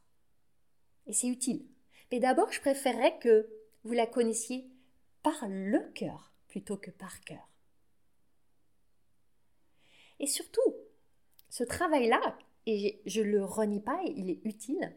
Et 1.07 1.13
c'est 1.13 1.29
utile. 1.29 1.65
Mais 2.11 2.19
d'abord, 2.19 2.51
je 2.51 2.59
préférerais 2.59 3.17
que 3.19 3.47
vous 3.85 3.93
la 3.93 4.07
connaissiez 4.07 4.67
par 5.23 5.47
le 5.47 5.79
cœur 5.93 6.33
plutôt 6.49 6.75
que 6.75 6.91
par 6.91 7.21
cœur. 7.21 7.50
Et 10.21 10.27
surtout, 10.27 10.75
ce 11.49 11.63
travail-là, 11.63 12.37
et 12.67 13.01
je 13.07 13.21
ne 13.21 13.31
le 13.31 13.43
renie 13.43 13.81
pas, 13.81 13.99
il 14.05 14.29
est 14.29 14.39
utile, 14.45 14.95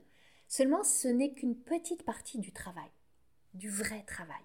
seulement 0.49 0.85
ce 0.85 1.09
n'est 1.09 1.33
qu'une 1.33 1.57
petite 1.57 2.05
partie 2.05 2.39
du 2.39 2.53
travail, 2.53 2.91
du 3.55 3.71
vrai 3.71 4.05
travail. 4.07 4.45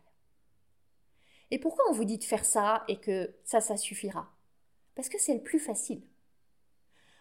Et 1.52 1.60
pourquoi 1.60 1.84
on 1.90 1.94
vous 1.94 2.06
dit 2.06 2.18
de 2.18 2.24
faire 2.24 2.46
ça 2.46 2.86
et 2.88 2.98
que 2.98 3.36
ça, 3.44 3.60
ça 3.60 3.76
suffira? 3.76 4.34
Parce 4.96 5.10
que 5.10 5.20
c'est 5.20 5.34
le 5.34 5.44
plus 5.44 5.60
facile. 5.60 6.02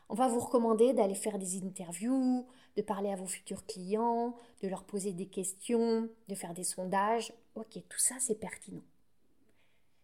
On 0.08 0.14
va 0.14 0.28
vous 0.28 0.38
recommander 0.40 0.92
d'aller 0.92 1.16
faire 1.16 1.40
des 1.40 1.60
interviews, 1.60 2.46
de 2.76 2.82
parler 2.82 3.10
à 3.10 3.16
vos 3.16 3.26
futurs 3.26 3.66
clients, 3.66 4.36
de 4.62 4.68
leur 4.68 4.84
poser 4.84 5.12
des 5.12 5.26
questions, 5.26 6.08
de 6.28 6.34
faire 6.36 6.54
des 6.54 6.64
sondages. 6.64 7.32
Ok, 7.56 7.72
tout 7.88 7.98
ça 7.98 8.14
c'est 8.20 8.38
pertinent. 8.38 8.84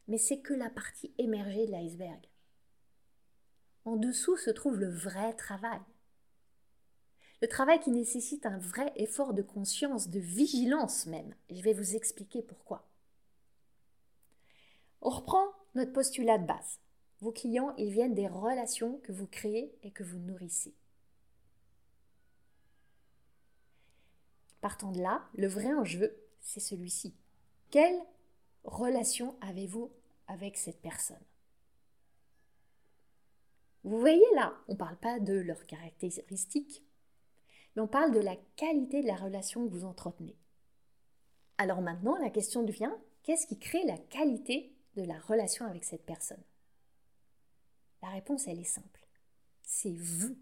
Mais 0.08 0.18
c'est 0.18 0.40
que 0.40 0.54
la 0.54 0.70
partie 0.70 1.14
émergée 1.18 1.66
de 1.66 1.70
l'iceberg. 1.70 2.26
En 3.84 3.96
dessous 3.96 4.36
se 4.36 4.50
trouve 4.50 4.78
le 4.78 4.90
vrai 4.90 5.34
travail. 5.34 5.80
Le 7.42 7.48
travail 7.48 7.80
qui 7.80 7.90
nécessite 7.90 8.46
un 8.46 8.58
vrai 8.58 8.92
effort 8.96 9.34
de 9.34 9.42
conscience, 9.42 10.08
de 10.08 10.20
vigilance 10.20 11.06
même. 11.06 11.34
je 11.50 11.60
vais 11.62 11.74
vous 11.74 11.94
expliquer 11.94 12.42
pourquoi. 12.42 12.88
On 15.02 15.10
reprend 15.10 15.44
notre 15.74 15.92
postulat 15.92 16.38
de 16.38 16.46
base. 16.46 16.80
Vos 17.20 17.32
clients, 17.32 17.74
ils 17.76 17.92
viennent 17.92 18.14
des 18.14 18.28
relations 18.28 18.98
que 19.00 19.12
vous 19.12 19.26
créez 19.26 19.76
et 19.82 19.90
que 19.90 20.02
vous 20.02 20.18
nourrissez. 20.18 20.74
Partant 24.62 24.92
de 24.92 25.02
là, 25.02 25.28
le 25.34 25.46
vrai 25.46 25.74
enjeu, 25.74 26.16
c'est 26.40 26.60
celui-ci. 26.60 27.14
Quelle 27.70 28.00
relation 28.64 29.36
avez-vous 29.42 29.92
avec 30.26 30.56
cette 30.56 30.80
personne? 30.80 31.22
Vous 33.84 34.00
voyez 34.00 34.24
là, 34.34 34.56
on 34.68 34.72
ne 34.72 34.78
parle 34.78 34.96
pas 34.96 35.20
de 35.20 35.34
leurs 35.34 35.66
caractéristiques, 35.66 36.82
mais 37.76 37.82
on 37.82 37.86
parle 37.88 38.12
de 38.12 38.20
la 38.20 38.36
qualité 38.56 39.02
de 39.02 39.06
la 39.06 39.16
relation 39.16 39.66
que 39.66 39.72
vous 39.72 39.84
entretenez. 39.84 40.38
Alors 41.58 41.82
maintenant, 41.82 42.16
la 42.16 42.30
question 42.30 42.62
devient, 42.62 42.92
qu'est-ce 43.22 43.46
qui 43.46 43.58
crée 43.58 43.84
la 43.84 43.98
qualité 43.98 44.74
de 44.96 45.02
la 45.02 45.18
relation 45.20 45.66
avec 45.66 45.84
cette 45.84 46.06
personne? 46.06 46.42
La 48.00 48.08
réponse, 48.08 48.48
elle 48.48 48.60
est 48.60 48.64
simple. 48.64 49.06
C'est 49.62 49.94
vous. 49.94 50.36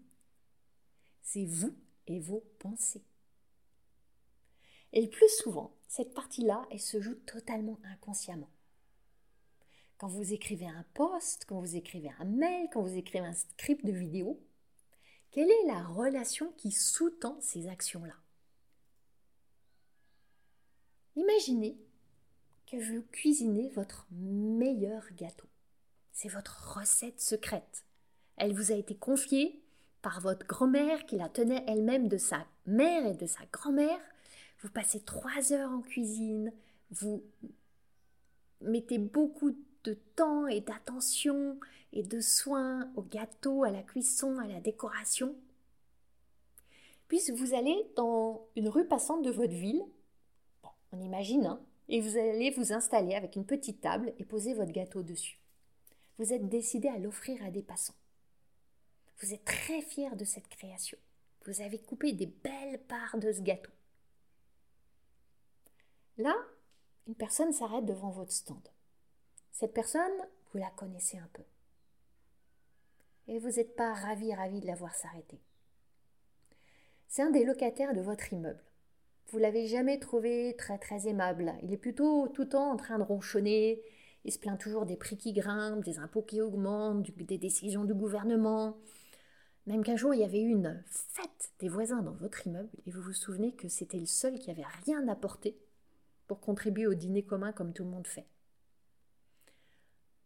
C'est 1.21 1.45
vous 1.45 1.75
et 2.07 2.19
vos 2.19 2.43
pensées. 2.59 3.03
Et 4.93 5.01
le 5.01 5.09
plus 5.09 5.29
souvent, 5.29 5.75
cette 5.87 6.13
partie-là, 6.13 6.65
elle 6.71 6.79
se 6.79 7.01
joue 7.01 7.15
totalement 7.15 7.79
inconsciemment. 7.83 8.49
Quand 10.03 10.09
vous 10.09 10.33
écrivez 10.33 10.67
un 10.67 10.83
post, 10.95 11.45
quand 11.47 11.61
vous 11.61 11.77
écrivez 11.77 12.11
un 12.19 12.25
mail, 12.25 12.67
quand 12.73 12.81
vous 12.81 12.97
écrivez 12.97 13.25
un 13.25 13.31
script 13.31 13.85
de 13.85 13.93
vidéo, 13.93 14.37
quelle 15.31 15.49
est 15.49 15.67
la 15.67 15.81
relation 15.81 16.51
qui 16.57 16.73
sous-tend 16.73 17.37
ces 17.39 17.69
actions-là? 17.69 18.15
Imaginez 21.15 21.77
que 22.69 22.75
vous 22.75 23.01
cuisinez 23.13 23.69
votre 23.69 24.05
meilleur 24.11 25.05
gâteau. 25.15 25.47
C'est 26.11 26.27
votre 26.27 26.77
recette 26.77 27.21
secrète. 27.21 27.85
Elle 28.35 28.53
vous 28.53 28.73
a 28.73 28.75
été 28.75 28.97
confiée 28.97 29.63
par 30.01 30.19
votre 30.19 30.45
grand-mère 30.45 31.05
qui 31.05 31.15
la 31.15 31.29
tenait 31.29 31.63
elle-même 31.65 32.09
de 32.09 32.17
sa 32.17 32.45
mère 32.65 33.05
et 33.05 33.15
de 33.15 33.25
sa 33.25 33.45
grand-mère. 33.53 34.01
Vous 34.63 34.69
passez 34.69 34.99
trois 34.99 35.53
heures 35.53 35.71
en 35.71 35.79
cuisine, 35.81 36.51
vous 36.91 37.23
mettez 38.59 38.97
beaucoup 38.97 39.51
de 39.51 39.72
temps 39.91 40.47
et 40.47 40.61
d'attention 40.61 41.59
et 41.91 42.03
de 42.03 42.21
soins 42.21 42.89
au 42.95 43.01
gâteau, 43.01 43.63
à 43.63 43.71
la 43.71 43.83
cuisson, 43.83 44.39
à 44.39 44.47
la 44.47 44.59
décoration. 44.59 45.35
Puis 47.07 47.19
vous 47.35 47.53
allez 47.53 47.85
dans 47.95 48.47
une 48.55 48.69
rue 48.69 48.87
passante 48.87 49.23
de 49.23 49.31
votre 49.31 49.53
ville, 49.53 49.83
on 50.91 50.99
imagine, 50.99 51.45
hein, 51.45 51.59
et 51.89 51.99
vous 51.99 52.17
allez 52.17 52.51
vous 52.51 52.71
installer 52.71 53.13
avec 53.15 53.35
une 53.35 53.45
petite 53.45 53.81
table 53.81 54.13
et 54.17 54.23
poser 54.23 54.53
votre 54.53 54.71
gâteau 54.71 55.03
dessus 55.03 55.39
vous 56.17 56.33
êtes 56.33 56.47
décidé 56.47 56.87
à 56.87 56.97
l'offrir 56.97 57.43
à 57.43 57.51
des 57.51 57.63
passants. 57.63 57.95
Vous 59.19 59.33
êtes 59.33 59.45
très 59.45 59.81
fier 59.81 60.15
de 60.15 60.25
cette 60.25 60.47
création. 60.47 60.97
Vous 61.45 61.61
avez 61.61 61.79
coupé 61.79 62.13
des 62.13 62.27
belles 62.27 62.81
parts 62.87 63.17
de 63.17 63.31
ce 63.31 63.41
gâteau. 63.41 63.71
Là, 66.17 66.35
une 67.07 67.15
personne 67.15 67.51
s'arrête 67.51 67.85
devant 67.85 68.11
votre 68.11 68.31
stand. 68.31 68.69
Cette 69.53 69.73
personne, 69.73 70.11
vous 70.51 70.57
la 70.57 70.71
connaissez 70.71 71.19
un 71.19 71.29
peu. 71.31 71.43
Et 73.27 73.37
vous 73.37 73.51
n'êtes 73.51 73.75
pas 73.75 73.93
ravi, 73.93 74.33
ravi 74.33 74.59
de 74.59 74.65
la 74.65 74.75
voir 74.75 74.95
s'arrêter. 74.95 75.39
C'est 77.07 77.21
un 77.21 77.29
des 77.29 77.45
locataires 77.45 77.93
de 77.93 78.01
votre 78.01 78.33
immeuble. 78.33 78.63
Vous 79.27 79.37
l'avez 79.37 79.67
jamais 79.67 79.99
trouvé 79.99 80.55
très 80.57 80.79
très 80.79 81.07
aimable. 81.07 81.53
Il 81.61 81.71
est 81.71 81.77
plutôt 81.77 82.27
tout 82.29 82.41
le 82.41 82.49
temps 82.49 82.71
en 82.71 82.77
train 82.77 82.97
de 82.97 83.03
ronchonner, 83.03 83.79
il 84.25 84.31
se 84.31 84.39
plaint 84.39 84.59
toujours 84.59 84.87
des 84.87 84.97
prix 84.97 85.17
qui 85.17 85.33
grimpent, 85.33 85.85
des 85.85 85.99
impôts 85.99 86.23
qui 86.23 86.41
augmentent, 86.41 87.11
des 87.11 87.37
décisions 87.37 87.85
du 87.85 87.93
gouvernement. 87.93 88.75
Même 89.67 89.83
qu'un 89.83 89.97
jour, 89.97 90.15
il 90.15 90.21
y 90.21 90.25
avait 90.25 90.41
une 90.41 90.83
fête 90.87 91.53
des 91.59 91.69
voisins 91.69 92.01
dans 92.01 92.15
votre 92.15 92.47
immeuble 92.47 92.71
et 92.87 92.91
vous 92.91 93.03
vous 93.03 93.13
souvenez 93.13 93.53
que 93.53 93.67
c'était 93.67 93.99
le 93.99 94.07
seul 94.07 94.39
qui 94.39 94.49
avait 94.49 94.65
rien 94.83 95.07
apporté 95.07 95.55
pour 96.25 96.41
contribuer 96.41 96.87
au 96.87 96.95
dîner 96.95 97.23
commun 97.23 97.51
comme 97.51 97.71
tout 97.73 97.83
le 97.83 97.91
monde 97.91 98.07
fait. 98.07 98.25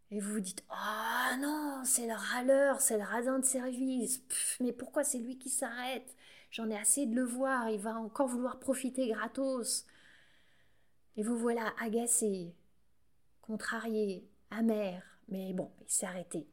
Et 0.09 0.19
vous 0.19 0.33
vous 0.33 0.39
dites 0.39 0.63
oh 0.71 1.37
non, 1.39 1.81
c'est 1.83 2.07
le 2.07 2.13
râleur, 2.13 2.79
c'est 2.79 2.97
le 2.97 3.03
radin 3.03 3.39
de 3.39 3.45
service. 3.45 4.21
mais 4.59 4.71
pourquoi 4.71 5.03
c'est 5.03 5.19
lui 5.19 5.37
qui 5.37 5.49
s'arrête? 5.49 6.15
J'en 6.49 6.69
ai 6.69 6.77
assez 6.77 7.05
de 7.05 7.15
le 7.15 7.23
voir, 7.23 7.69
il 7.69 7.79
va 7.79 7.99
encore 7.99 8.27
vouloir 8.27 8.59
profiter 8.59 9.09
gratos. 9.09 9.85
Et 11.17 11.23
vous 11.23 11.37
voilà 11.37 11.73
agacé, 11.81 12.55
contrarié, 13.41 14.29
amer, 14.49 15.03
mais 15.27 15.53
bon, 15.53 15.71
il 15.81 15.91
s'est 15.91 16.05
arrêté. 16.05 16.47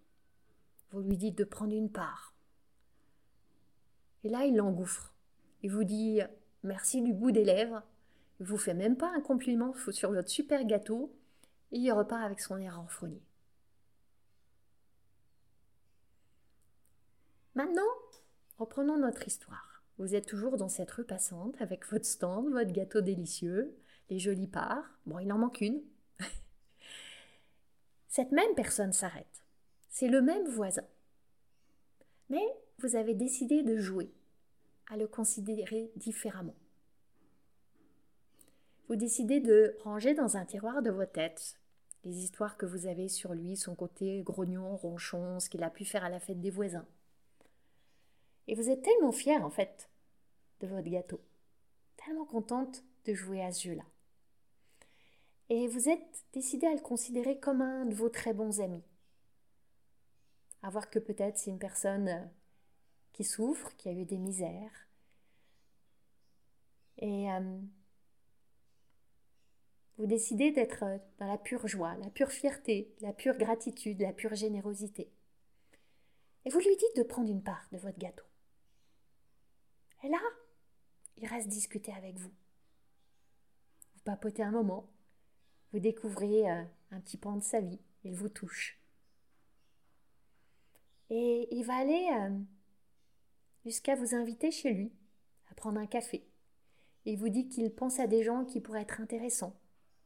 Vous 0.91 1.01
lui 1.01 1.17
dites 1.17 1.39
de 1.39 1.45
prendre 1.45 1.75
une 1.75 1.91
part. 1.91 2.35
Et 4.25 4.29
là, 4.29 4.45
il 4.47 4.57
l'engouffre. 4.57 5.13
Il 5.63 5.71
vous 5.71 5.85
dit 5.85 6.21
merci 6.63 7.03
du 7.03 7.13
bout 7.13 7.31
des 7.31 7.45
lèvres. 7.45 7.83
Il 8.41 8.47
vous 8.47 8.57
fait 8.57 8.75
même 8.75 8.97
pas 8.97 9.13
un 9.15 9.21
compliment 9.21 9.75
sur 9.91 10.13
votre 10.13 10.31
super 10.31 10.65
gâteau. 10.65 11.15
Et 11.73 11.79
il 11.79 11.93
repart 11.93 12.23
avec 12.23 12.41
son 12.41 12.59
air 12.59 12.77
renfrogné. 12.77 13.21
Maintenant, 17.55 17.83
reprenons 18.59 18.99
notre 18.99 19.27
histoire. 19.27 19.83
Vous 19.99 20.15
êtes 20.15 20.27
toujours 20.27 20.57
dans 20.57 20.69
cette 20.69 20.91
rue 20.91 21.05
passante 21.05 21.55
avec 21.61 21.87
votre 21.87 22.05
stand, 22.05 22.51
votre 22.51 22.73
gâteau 22.73 23.01
délicieux, 23.01 23.77
les 24.11 24.19
jolies 24.19 24.49
parts. 24.49 24.99
Bon, 25.07 25.21
il 25.21 25.33
en 25.33 25.39
manque 25.39 25.61
une. 25.61 25.81
cette 28.09 28.33
même 28.33 28.55
personne 28.57 28.93
s'arrête. 28.93 29.45
C'est 29.89 30.09
le 30.09 30.21
même 30.21 30.49
voisin. 30.49 30.85
Mais 32.29 32.45
vous 32.79 32.97
avez 32.97 33.15
décidé 33.15 33.63
de 33.63 33.77
jouer, 33.77 34.13
à 34.91 34.97
le 34.97 35.07
considérer 35.07 35.93
différemment. 35.95 36.57
Vous 38.89 38.97
décidez 38.97 39.41
de 39.41 39.77
ranger 39.85 40.15
dans 40.15 40.37
un 40.37 40.45
tiroir 40.45 40.83
de 40.83 40.91
vos 40.91 41.07
têtes 41.07 41.59
les 42.05 42.19
histoires 42.19 42.57
que 42.57 42.67
vous 42.67 42.87
avez 42.87 43.09
sur 43.09 43.33
lui, 43.33 43.57
son 43.57 43.75
côté 43.75 44.23
grognon, 44.23 44.77
ronchon, 44.77 45.41
ce 45.41 45.49
qu'il 45.49 45.63
a 45.63 45.71
pu 45.71 45.85
faire 45.85 46.05
à 46.05 46.11
la 46.11 46.21
fête 46.21 46.41
des 46.41 46.51
voisins. 46.51 46.87
Et 48.47 48.55
vous 48.55 48.69
êtes 48.69 48.83
tellement 48.83 49.13
fière, 49.13 49.45
en 49.45 49.51
fait, 49.51 49.89
de 50.61 50.67
votre 50.67 50.89
gâteau, 50.89 51.21
tellement 51.97 52.27
contente 52.27 52.85
de 53.05 53.15
jouer 53.15 53.43
à 53.43 53.53
ce 53.53 53.69
jeu-là. 53.69 53.85
Et 55.51 55.69
vous 55.69 55.89
êtes 55.89 56.25
décidé 56.33 56.67
à 56.67 56.75
le 56.75 56.81
considérer 56.81 57.39
comme 57.39 57.63
un 57.63 57.87
de 57.87 57.95
vos 57.95 58.09
très 58.09 58.33
bons 58.33 58.61
amis. 58.61 58.85
À 60.63 60.71
voir 60.71 60.89
que 60.89 60.99
peut-être 60.99 61.37
c'est 61.37 61.51
une 61.51 61.59
personne 61.59 62.09
euh, 62.09 62.25
qui 63.13 63.25
souffre, 63.25 63.75
qui 63.77 63.89
a 63.89 63.93
eu 63.93 64.07
des 64.07 64.17
misères. 64.17 64.89
Et 66.97 67.31
euh, 67.31 67.61
vous 69.99 70.07
décidez 70.07 70.51
d'être 70.51 70.85
euh, 70.85 70.99
dans 71.19 71.27
la 71.27 71.37
pure 71.37 71.69
joie, 71.69 71.95
la 71.97 72.09
pure 72.09 72.31
fierté, 72.31 72.95
la 73.01 73.13
pure 73.13 73.37
gratitude, 73.37 74.01
la 74.01 74.15
pure 74.15 74.35
générosité. 74.35 75.11
Et 76.47 76.51
vous 76.51 76.59
lui 76.59 76.77
dites 76.77 76.97
de 76.97 77.03
prendre 77.03 77.31
une 77.31 77.43
part 77.43 77.69
de 77.73 77.79
votre 77.79 77.99
gâteau. 77.99 78.25
Et 80.05 80.09
là, 80.09 80.21
il 81.17 81.27
reste 81.27 81.49
discuter 81.49 81.91
avec 81.93 82.19
vous. 82.19 82.31
Vous 83.95 84.03
papotez 84.05 84.43
un 84.43 84.51
moment, 84.51 84.87
vous 85.73 85.79
découvrez 85.79 86.51
euh, 86.51 86.63
un 86.91 87.01
petit 87.01 87.17
pan 87.17 87.37
de 87.37 87.43
sa 87.43 87.61
vie, 87.61 87.81
il 88.05 88.15
vous 88.15 88.29
touche. 88.29 88.79
Et 91.09 91.49
il 91.51 91.65
va 91.65 91.77
aller 91.77 92.07
euh, 92.13 92.39
jusqu'à 93.65 93.95
vous 93.95 94.15
inviter 94.15 94.51
chez 94.51 94.75
lui 94.75 94.93
à 95.51 95.55
prendre 95.55 95.81
un 95.81 95.87
café. 95.87 96.29
Il 97.07 97.17
vous 97.17 97.31
dit 97.31 97.49
qu'il 97.49 97.75
pense 97.75 97.99
à 97.99 98.07
des 98.07 98.23
gens 98.23 98.45
qui 98.45 98.61
pourraient 98.61 98.83
être 98.83 99.01
intéressants, 99.01 99.59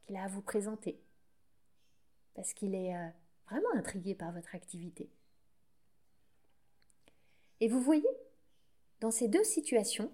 qu'il 0.03 0.15
a 0.15 0.23
à 0.23 0.27
vous 0.29 0.41
présenter. 0.41 0.97
Parce 2.35 2.53
qu'il 2.53 2.73
est 2.73 2.95
euh, 2.95 3.09
vraiment 3.49 3.73
intrigué 3.73 4.15
par 4.15 4.31
votre 4.31 4.55
activité. 4.55 5.11
Et 7.59 7.67
vous 7.67 7.81
voyez, 7.81 8.07
dans 8.99 9.11
ces 9.11 9.27
deux 9.27 9.43
situations, 9.43 10.11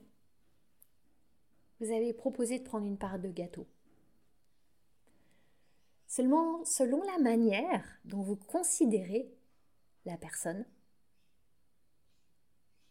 vous 1.79 1.91
avez 1.91 2.13
proposé 2.13 2.59
de 2.59 2.63
prendre 2.63 2.85
une 2.85 2.97
part 2.97 3.19
de 3.19 3.29
gâteau. 3.29 3.67
Seulement, 6.07 6.63
selon 6.63 7.01
la 7.03 7.17
manière 7.17 7.83
dont 8.05 8.21
vous 8.21 8.37
considérez 8.37 9.29
la 10.05 10.17
personne, 10.17 10.65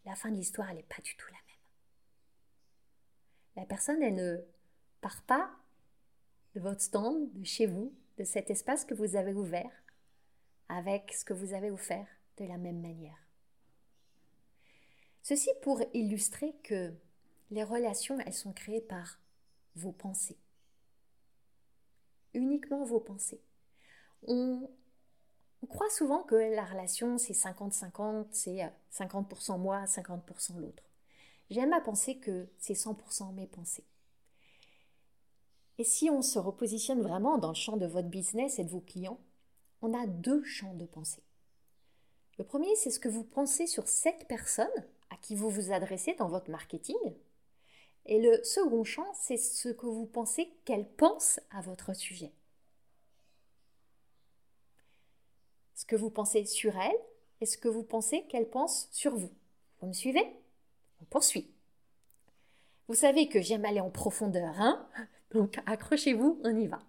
la 0.04 0.14
fin 0.14 0.30
de 0.30 0.36
l'histoire, 0.36 0.74
n'est 0.74 0.82
pas 0.82 1.00
du 1.02 1.16
tout 1.16 1.28
la 1.28 1.38
même. 1.38 1.42
La 3.56 3.64
personne, 3.64 4.02
elle 4.02 4.16
ne 4.16 4.44
part 5.00 5.22
pas 5.22 5.50
de 6.54 6.60
votre 6.60 6.82
stand, 6.82 7.32
de 7.32 7.44
chez 7.44 7.66
vous, 7.66 7.94
de 8.18 8.24
cet 8.24 8.50
espace 8.50 8.84
que 8.84 8.94
vous 8.94 9.16
avez 9.16 9.32
ouvert, 9.32 9.72
avec 10.68 11.12
ce 11.14 11.24
que 11.24 11.32
vous 11.32 11.54
avez 11.54 11.70
offert 11.70 12.06
de 12.37 12.44
la 12.44 12.59
même 12.59 12.80
manière. 12.80 13.23
Ceci 15.24 15.48
pour 15.62 15.80
illustrer 15.94 16.54
que 16.62 16.92
les 17.50 17.64
relations, 17.64 18.18
elles 18.20 18.34
sont 18.34 18.52
créées 18.52 18.82
par 18.82 19.18
vos 19.74 19.90
pensées. 19.90 20.37
Uniquement 22.34 22.84
vos 22.84 23.00
pensées. 23.00 23.40
On, 24.26 24.68
croit 25.66 25.88
souvent 25.88 26.22
que 26.24 26.34
la 26.34 26.66
relation, 26.66 27.16
c'est 27.16 27.32
50-50, 27.32 28.26
c'est 28.32 28.70
50% 28.92 29.58
moi, 29.58 29.84
50% 29.84 30.58
l'autre. 30.58 30.82
J'aime 31.48 31.72
à 31.72 31.80
penser 31.80 32.18
que 32.18 32.46
c'est 32.58 32.74
100% 32.74 33.32
mes 33.32 33.46
pensées. 33.46 33.87
Et 35.78 35.84
si 35.84 36.10
on 36.10 36.20
se 36.20 36.38
repositionne 36.38 37.00
vraiment 37.00 37.38
dans 37.38 37.48
le 37.48 37.54
champ 37.54 37.78
de 37.78 37.87
votre 37.87 38.08
business 38.08 38.58
et 38.58 38.64
de 38.64 38.70
vos 38.70 38.80
clients, 38.82 39.18
on 39.80 39.94
a 39.94 40.06
deux 40.06 40.44
champs 40.44 40.74
de 40.74 40.84
pensée. 40.84 41.22
Le 42.37 42.44
premier, 42.44 42.76
c'est 42.76 42.90
ce 42.90 43.00
que 43.00 43.08
vous 43.08 43.24
pensez 43.24 43.66
sur 43.66 43.88
cette 43.88 44.28
personne 44.28 44.68
qui 45.24 45.34
vous 45.34 45.48
vous 45.48 45.72
adressez 45.72 46.12
dans 46.14 46.28
votre 46.28 46.50
marketing. 46.50 46.98
Et 48.04 48.20
le 48.20 48.44
second 48.44 48.84
champ, 48.84 49.10
c'est 49.14 49.38
ce 49.38 49.70
que 49.70 49.87
vous 49.87 50.04
pensez 50.04 50.52
qu'elle 50.66 50.87
pense 50.87 51.40
à 51.50 51.62
votre 51.62 51.94
sujet. 51.94 52.30
Ce 55.74 55.87
que 55.87 55.96
vous 55.96 56.10
pensez 56.10 56.44
sur 56.44 56.76
elle? 56.78 56.96
Et 57.40 57.46
ce 57.46 57.56
que 57.56 57.68
vous 57.68 57.82
pensez 57.82 58.26
qu'elle 58.26 58.50
pense 58.50 58.87
sur 58.92 59.16
vous? 59.16 59.32
Vous 59.80 59.88
me 59.88 59.94
suivez? 59.94 60.24
On 61.00 61.06
poursuit. 61.06 61.50
Vous 62.88 62.94
savez 62.94 63.26
que 63.30 63.40
j'aime 63.40 63.64
aller 63.64 63.80
en 63.80 63.90
profondeur, 63.90 64.60
hein? 64.60 64.87
Donc 65.30 65.58
accrochez-vous, 65.64 66.38
on 66.44 66.54
y 66.54 66.66
va. 66.66 66.82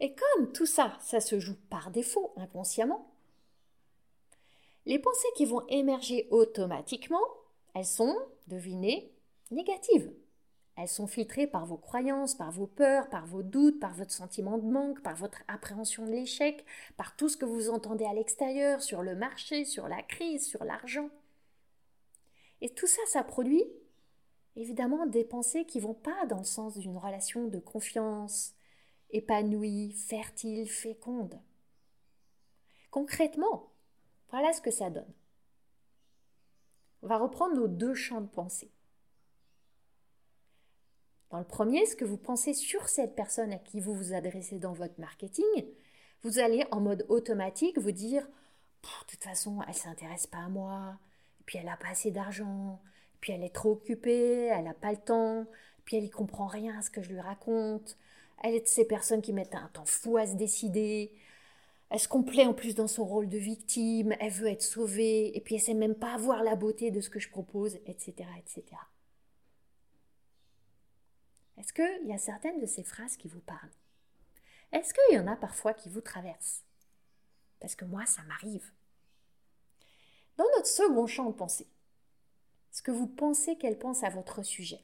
Et 0.00 0.14
comme 0.14 0.52
tout 0.52 0.66
ça, 0.66 0.96
ça 1.02 1.20
se 1.20 1.38
joue 1.38 1.56
par 1.68 1.90
défaut, 1.90 2.32
inconsciemment, 2.38 3.11
les 4.86 4.98
pensées 4.98 5.28
qui 5.36 5.44
vont 5.44 5.66
émerger 5.68 6.26
automatiquement, 6.30 7.24
elles 7.74 7.86
sont, 7.86 8.16
devinez, 8.48 9.12
négatives. 9.50 10.12
Elles 10.76 10.88
sont 10.88 11.06
filtrées 11.06 11.46
par 11.46 11.66
vos 11.66 11.76
croyances, 11.76 12.34
par 12.34 12.50
vos 12.50 12.66
peurs, 12.66 13.08
par 13.10 13.26
vos 13.26 13.42
doutes, 13.42 13.78
par 13.78 13.94
votre 13.94 14.10
sentiment 14.10 14.58
de 14.58 14.66
manque, 14.66 15.02
par 15.02 15.14
votre 15.14 15.42
appréhension 15.46 16.06
de 16.06 16.10
l'échec, 16.10 16.64
par 16.96 17.14
tout 17.14 17.28
ce 17.28 17.36
que 17.36 17.44
vous 17.44 17.68
entendez 17.68 18.06
à 18.06 18.14
l'extérieur, 18.14 18.82
sur 18.82 19.02
le 19.02 19.14
marché, 19.14 19.64
sur 19.64 19.86
la 19.86 20.02
crise, 20.02 20.46
sur 20.46 20.64
l'argent. 20.64 21.10
Et 22.62 22.70
tout 22.70 22.86
ça, 22.86 23.02
ça 23.06 23.22
produit 23.22 23.64
évidemment 24.56 25.06
des 25.06 25.24
pensées 25.24 25.64
qui 25.64 25.80
vont 25.80 25.94
pas 25.94 26.26
dans 26.26 26.38
le 26.38 26.44
sens 26.44 26.78
d'une 26.78 26.96
relation 26.96 27.48
de 27.48 27.58
confiance, 27.58 28.54
épanouie, 29.10 29.92
fertile, 29.92 30.68
féconde. 30.68 31.38
Concrètement, 32.90 33.71
voilà 34.32 34.52
ce 34.52 34.60
que 34.60 34.70
ça 34.70 34.90
donne. 34.90 35.12
On 37.02 37.06
va 37.06 37.18
reprendre 37.18 37.54
nos 37.54 37.68
deux 37.68 37.94
champs 37.94 38.20
de 38.20 38.28
pensée. 38.28 38.72
Dans 41.30 41.38
le 41.38 41.44
premier, 41.44 41.86
ce 41.86 41.96
que 41.96 42.04
vous 42.04 42.18
pensez 42.18 42.52
sur 42.52 42.88
cette 42.88 43.14
personne 43.14 43.52
à 43.52 43.58
qui 43.58 43.80
vous 43.80 43.94
vous 43.94 44.12
adressez 44.12 44.58
dans 44.58 44.72
votre 44.72 45.00
marketing, 45.00 45.66
vous 46.22 46.38
allez 46.38 46.64
en 46.70 46.80
mode 46.80 47.06
automatique 47.08 47.78
vous 47.78 47.92
dire 47.92 48.26
de 48.82 49.06
toute 49.06 49.22
façon, 49.22 49.60
elle 49.62 49.68
ne 49.68 49.74
s'intéresse 49.74 50.26
pas 50.26 50.38
à 50.38 50.48
moi, 50.48 50.98
puis 51.46 51.58
elle 51.58 51.66
n'a 51.66 51.76
pas 51.76 51.88
assez 51.88 52.10
d'argent, 52.10 52.80
puis 53.20 53.32
elle 53.32 53.44
est 53.44 53.54
trop 53.54 53.72
occupée, 53.72 54.46
elle 54.46 54.64
n'a 54.64 54.74
pas 54.74 54.90
le 54.90 54.98
temps, 54.98 55.46
puis 55.84 55.96
elle 55.96 56.04
y 56.04 56.10
comprend 56.10 56.46
rien 56.46 56.76
à 56.78 56.82
ce 56.82 56.90
que 56.90 57.02
je 57.02 57.10
lui 57.10 57.20
raconte. 57.20 57.96
Elle 58.42 58.54
est 58.54 58.60
de 58.62 58.68
ces 58.68 58.84
personnes 58.84 59.22
qui 59.22 59.32
mettent 59.32 59.54
un 59.54 59.70
temps 59.72 59.86
fou 59.86 60.16
à 60.16 60.26
se 60.26 60.34
décider. 60.34 61.12
Elle 61.92 62.00
se 62.00 62.08
complaît 62.08 62.46
en 62.46 62.54
plus 62.54 62.74
dans 62.74 62.88
son 62.88 63.04
rôle 63.04 63.28
de 63.28 63.36
victime, 63.36 64.16
elle 64.18 64.32
veut 64.32 64.48
être 64.48 64.62
sauvée, 64.62 65.36
et 65.36 65.40
puis 65.42 65.56
elle 65.56 65.60
sait 65.60 65.74
même 65.74 65.94
pas 65.94 66.16
voir 66.16 66.42
la 66.42 66.56
beauté 66.56 66.90
de 66.90 67.02
ce 67.02 67.10
que 67.10 67.20
je 67.20 67.28
propose, 67.28 67.74
etc. 67.84 68.14
etc. 68.38 68.64
Est-ce 71.58 71.74
qu'il 71.74 72.08
y 72.08 72.14
a 72.14 72.18
certaines 72.18 72.60
de 72.60 72.64
ces 72.64 72.82
phrases 72.82 73.18
qui 73.18 73.28
vous 73.28 73.42
parlent? 73.42 73.74
Est-ce 74.72 74.94
qu'il 74.94 75.18
y 75.18 75.20
en 75.20 75.26
a 75.26 75.36
parfois 75.36 75.74
qui 75.74 75.90
vous 75.90 76.00
traversent? 76.00 76.64
Parce 77.60 77.74
que 77.74 77.84
moi, 77.84 78.06
ça 78.06 78.22
m'arrive. 78.22 78.72
Dans 80.38 80.46
notre 80.56 80.68
second 80.68 81.06
champ 81.06 81.26
de 81.26 81.34
pensée, 81.34 81.68
ce 82.70 82.80
que 82.80 82.90
vous 82.90 83.06
pensez 83.06 83.58
qu'elle 83.58 83.78
pense 83.78 84.02
à 84.02 84.08
votre 84.08 84.42
sujet. 84.42 84.80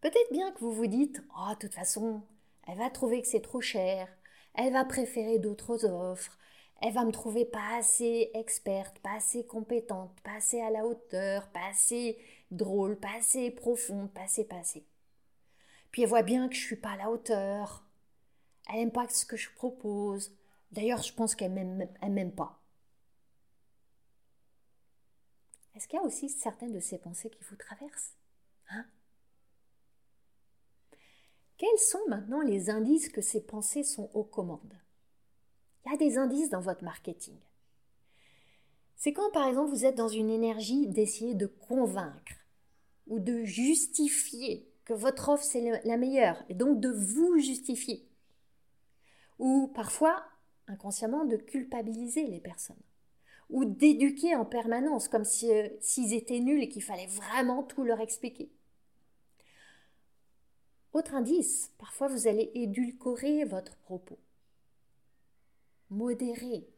Peut-être 0.00 0.32
bien 0.32 0.50
que 0.50 0.58
vous 0.58 0.72
vous 0.72 0.88
dites 0.88 1.22
Oh, 1.38 1.50
de 1.50 1.58
toute 1.60 1.74
façon, 1.74 2.24
elle 2.66 2.78
va 2.78 2.90
trouver 2.90 3.22
que 3.22 3.28
c'est 3.28 3.40
trop 3.40 3.60
cher, 3.60 4.08
elle 4.54 4.72
va 4.72 4.84
préférer 4.84 5.38
d'autres 5.38 5.84
offres, 5.84 6.38
elle 6.80 6.92
va 6.92 7.04
me 7.04 7.12
trouver 7.12 7.44
pas 7.44 7.76
assez 7.76 8.30
experte, 8.34 8.98
pas 8.98 9.14
assez 9.14 9.46
compétente, 9.46 10.20
pas 10.22 10.34
assez 10.34 10.60
à 10.60 10.70
la 10.70 10.84
hauteur, 10.84 11.48
pas 11.50 11.68
assez 11.70 12.18
drôle, 12.50 12.98
pas 12.98 13.16
assez 13.18 13.52
profonde, 13.52 14.12
pas 14.12 14.22
assez, 14.22 14.44
pas. 14.44 14.62
Puis 15.92 16.02
elle 16.02 16.08
voit 16.08 16.22
bien 16.22 16.48
que 16.48 16.56
je 16.56 16.60
suis 16.60 16.76
pas 16.76 16.90
à 16.90 16.96
la 16.96 17.10
hauteur. 17.10 17.84
Elle 18.68 18.76
n'aime 18.76 18.92
pas 18.92 19.08
ce 19.08 19.24
que 19.24 19.36
je 19.36 19.50
propose. 19.50 20.32
D'ailleurs, 20.72 21.02
je 21.02 21.12
pense 21.12 21.36
qu'elle 21.36 21.52
m'aime, 21.52 21.88
m'aime 22.08 22.32
pas. 22.32 22.58
Est-ce 25.76 25.86
qu'il 25.86 25.98
y 25.98 26.02
a 26.02 26.04
aussi 26.04 26.28
certaines 26.28 26.72
de 26.72 26.80
ces 26.80 26.98
pensées 26.98 27.30
qui 27.30 27.44
vous 27.44 27.56
traversent? 27.56 28.16
Hein? 28.70 28.84
Quels 31.62 31.78
sont 31.78 32.04
maintenant 32.08 32.40
les 32.40 32.70
indices 32.70 33.08
que 33.08 33.20
ces 33.20 33.40
pensées 33.40 33.84
sont 33.84 34.10
aux 34.14 34.24
commandes? 34.24 34.80
Il 35.84 35.92
y 35.92 35.94
a 35.94 35.96
des 35.96 36.18
indices 36.18 36.50
dans 36.50 36.60
votre 36.60 36.82
marketing. 36.82 37.36
C'est 38.96 39.12
quand 39.12 39.30
par 39.30 39.46
exemple 39.46 39.70
vous 39.70 39.84
êtes 39.84 39.94
dans 39.94 40.08
une 40.08 40.28
énergie 40.28 40.88
d'essayer 40.88 41.36
de 41.36 41.46
convaincre 41.46 42.32
ou 43.06 43.20
de 43.20 43.44
justifier 43.44 44.68
que 44.84 44.92
votre 44.92 45.28
offre 45.28 45.44
c'est 45.44 45.80
la 45.84 45.96
meilleure 45.96 46.42
et 46.48 46.54
donc 46.54 46.80
de 46.80 46.88
vous 46.88 47.38
justifier. 47.38 48.08
Ou 49.38 49.68
parfois 49.68 50.20
inconsciemment 50.66 51.24
de 51.26 51.36
culpabiliser 51.36 52.26
les 52.26 52.40
personnes 52.40 52.82
ou 53.50 53.66
d'éduquer 53.66 54.34
en 54.34 54.44
permanence 54.44 55.06
comme 55.06 55.22
euh, 55.44 55.68
s'ils 55.78 56.12
étaient 56.12 56.40
nuls 56.40 56.64
et 56.64 56.68
qu'il 56.68 56.82
fallait 56.82 57.06
vraiment 57.06 57.62
tout 57.62 57.84
leur 57.84 58.00
expliquer. 58.00 58.50
Autre 60.92 61.14
indice, 61.14 61.72
parfois 61.78 62.08
vous 62.08 62.26
allez 62.26 62.50
édulcorer 62.54 63.44
votre 63.44 63.76
propos, 63.78 64.18
modérer, 65.88 66.68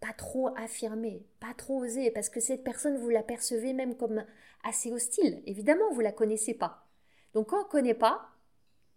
pas 0.00 0.12
trop 0.12 0.48
affirmer, 0.56 1.26
pas 1.40 1.54
trop 1.54 1.82
oser, 1.82 2.10
parce 2.10 2.28
que 2.28 2.38
cette 2.38 2.62
personne, 2.62 2.98
vous 2.98 3.08
la 3.08 3.22
percevez 3.22 3.72
même 3.72 3.96
comme 3.96 4.24
assez 4.62 4.92
hostile. 4.92 5.42
Évidemment, 5.46 5.90
vous 5.92 6.00
ne 6.00 6.04
la 6.04 6.12
connaissez 6.12 6.54
pas. 6.54 6.86
Donc 7.32 7.48
quand 7.48 7.62
on 7.62 7.64
ne 7.64 7.70
connaît 7.70 7.94
pas, 7.94 8.30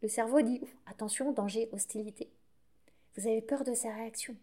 le 0.01 0.09
cerveau 0.09 0.41
dit 0.41 0.61
attention, 0.85 1.31
danger, 1.31 1.69
hostilité. 1.71 2.29
Vous 3.15 3.25
avez 3.25 3.41
peur 3.41 3.63
de 3.63 3.73
sa 3.73 3.93
réaction. 3.93 4.35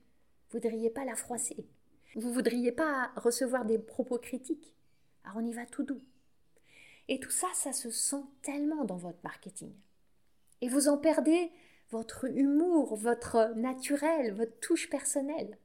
Vous 0.51 0.59
ne 0.59 0.63
voudriez 0.63 0.91
pas 0.91 1.05
la 1.05 1.15
froisser. 1.15 1.65
Vous 2.17 2.29
ne 2.29 2.35
voudriez 2.35 2.73
pas 2.73 3.13
recevoir 3.17 3.65
des 3.65 3.79
propos 3.79 4.19
critiques. 4.19 4.75
Alors 5.23 5.37
on 5.37 5.47
y 5.47 5.53
va 5.53 5.67
tout 5.67 5.85
doux. 5.85 6.01
Et 7.09 7.21
tout 7.21 7.31
ça, 7.31 7.49
ça 7.55 7.73
se 7.73 7.91
sent 7.91 8.23
tellement 8.43 8.85
dans 8.85 8.97
votre 8.97 9.23
marketing. 9.23 9.73
Et 10.61 10.69
vous 10.69 10.89
en 10.89 10.97
perdez 10.97 11.51
votre 11.91 12.25
humour, 12.25 12.97
votre 12.97 13.53
naturel, 13.57 14.35
votre 14.35 14.59
touche 14.61 14.89
personnelle. 14.89 15.59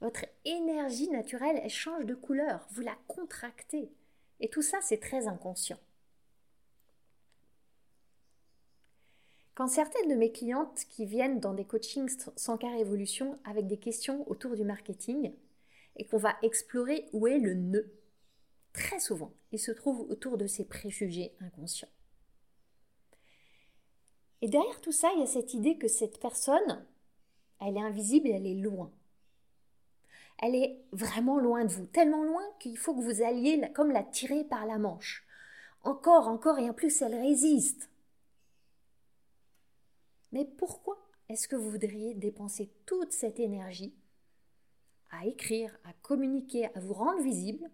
Votre 0.00 0.26
énergie 0.44 1.08
naturelle, 1.08 1.60
elle 1.62 1.70
change 1.70 2.04
de 2.04 2.14
couleur, 2.14 2.66
vous 2.72 2.82
la 2.82 2.96
contractez. 3.06 3.90
Et 4.40 4.48
tout 4.48 4.62
ça, 4.62 4.78
c'est 4.82 5.00
très 5.00 5.28
inconscient. 5.28 5.78
Quand 9.54 9.68
certaines 9.68 10.08
de 10.08 10.14
mes 10.14 10.32
clientes 10.32 10.84
qui 10.88 11.04
viennent 11.06 11.38
dans 11.38 11.52
des 11.52 11.66
coachings 11.66 12.10
sans 12.36 12.56
car 12.56 12.74
évolution 12.74 13.38
avec 13.44 13.66
des 13.66 13.76
questions 13.76 14.28
autour 14.30 14.56
du 14.56 14.64
marketing 14.64 15.32
et 15.96 16.06
qu'on 16.06 16.16
va 16.18 16.36
explorer 16.42 17.08
où 17.12 17.26
est 17.26 17.38
le 17.38 17.54
nœud, 17.54 17.92
très 18.72 19.00
souvent, 19.00 19.32
il 19.50 19.58
se 19.58 19.72
trouve 19.72 20.00
autour 20.10 20.38
de 20.38 20.46
ces 20.46 20.64
préjugés 20.64 21.34
inconscients. 21.40 21.88
Et 24.40 24.48
derrière 24.48 24.80
tout 24.80 24.92
ça, 24.92 25.10
il 25.14 25.20
y 25.20 25.22
a 25.22 25.26
cette 25.26 25.54
idée 25.54 25.78
que 25.78 25.88
cette 25.88 26.18
personne, 26.20 26.84
elle 27.60 27.76
est 27.76 27.82
invisible 27.82 28.28
elle 28.28 28.46
est 28.46 28.60
loin. 28.60 28.92
Elle 30.42 30.56
est 30.56 30.84
vraiment 30.90 31.38
loin 31.38 31.64
de 31.64 31.72
vous, 31.72 31.86
tellement 31.86 32.24
loin 32.24 32.42
qu'il 32.58 32.76
faut 32.76 32.94
que 32.94 33.00
vous 33.00 33.22
alliez 33.22 33.70
comme 33.74 33.92
la 33.92 34.02
tirer 34.02 34.42
par 34.44 34.66
la 34.66 34.78
manche. 34.78 35.24
Encore, 35.84 36.26
encore, 36.26 36.58
et 36.58 36.68
en 36.68 36.74
plus, 36.74 37.02
elle 37.02 37.14
résiste. 37.14 37.88
Mais 40.32 40.44
pourquoi 40.44 40.98
est-ce 41.28 41.46
que 41.46 41.56
vous 41.56 41.70
voudriez 41.70 42.14
dépenser 42.14 42.72
toute 42.86 43.12
cette 43.12 43.38
énergie 43.38 43.94
à 45.10 45.26
écrire, 45.26 45.78
à 45.84 45.92
communiquer, 46.02 46.66
à 46.74 46.80
vous 46.80 46.94
rendre 46.94 47.22
visible 47.22 47.70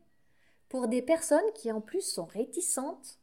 pour 0.68 0.88
des 0.88 1.02
personnes 1.02 1.52
qui 1.54 1.72
en 1.72 1.81
plus 1.81 2.02
sont 2.02 2.26
réticentes, 2.26 3.18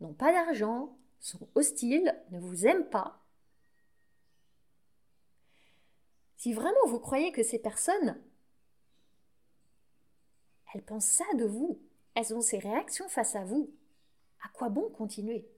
n'ont 0.00 0.14
pas 0.14 0.32
d'argent, 0.32 0.96
sont 1.20 1.48
hostiles, 1.54 2.14
ne 2.30 2.38
vous 2.38 2.66
aiment 2.66 2.88
pas 2.88 3.24
Si 6.38 6.52
vraiment 6.52 6.86
vous 6.86 7.00
croyez 7.00 7.32
que 7.32 7.42
ces 7.42 7.58
personnes, 7.58 8.16
elles 10.72 10.84
pensent 10.84 11.04
ça 11.04 11.24
de 11.36 11.44
vous, 11.44 11.80
elles 12.14 12.32
ont 12.32 12.40
ces 12.40 12.58
réactions 12.58 13.08
face 13.08 13.34
à 13.34 13.44
vous, 13.44 13.74
à 14.44 14.48
quoi 14.50 14.68
bon 14.68 14.88
continuer? 14.88 15.48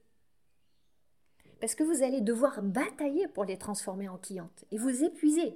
Parce 1.59 1.75
que 1.75 1.83
vous 1.83 2.01
allez 2.01 2.19
devoir 2.19 2.63
batailler 2.63 3.27
pour 3.27 3.45
les 3.45 3.59
transformer 3.59 4.09
en 4.09 4.17
clientes 4.17 4.65
et 4.71 4.79
vous 4.79 5.03
épuiser. 5.03 5.55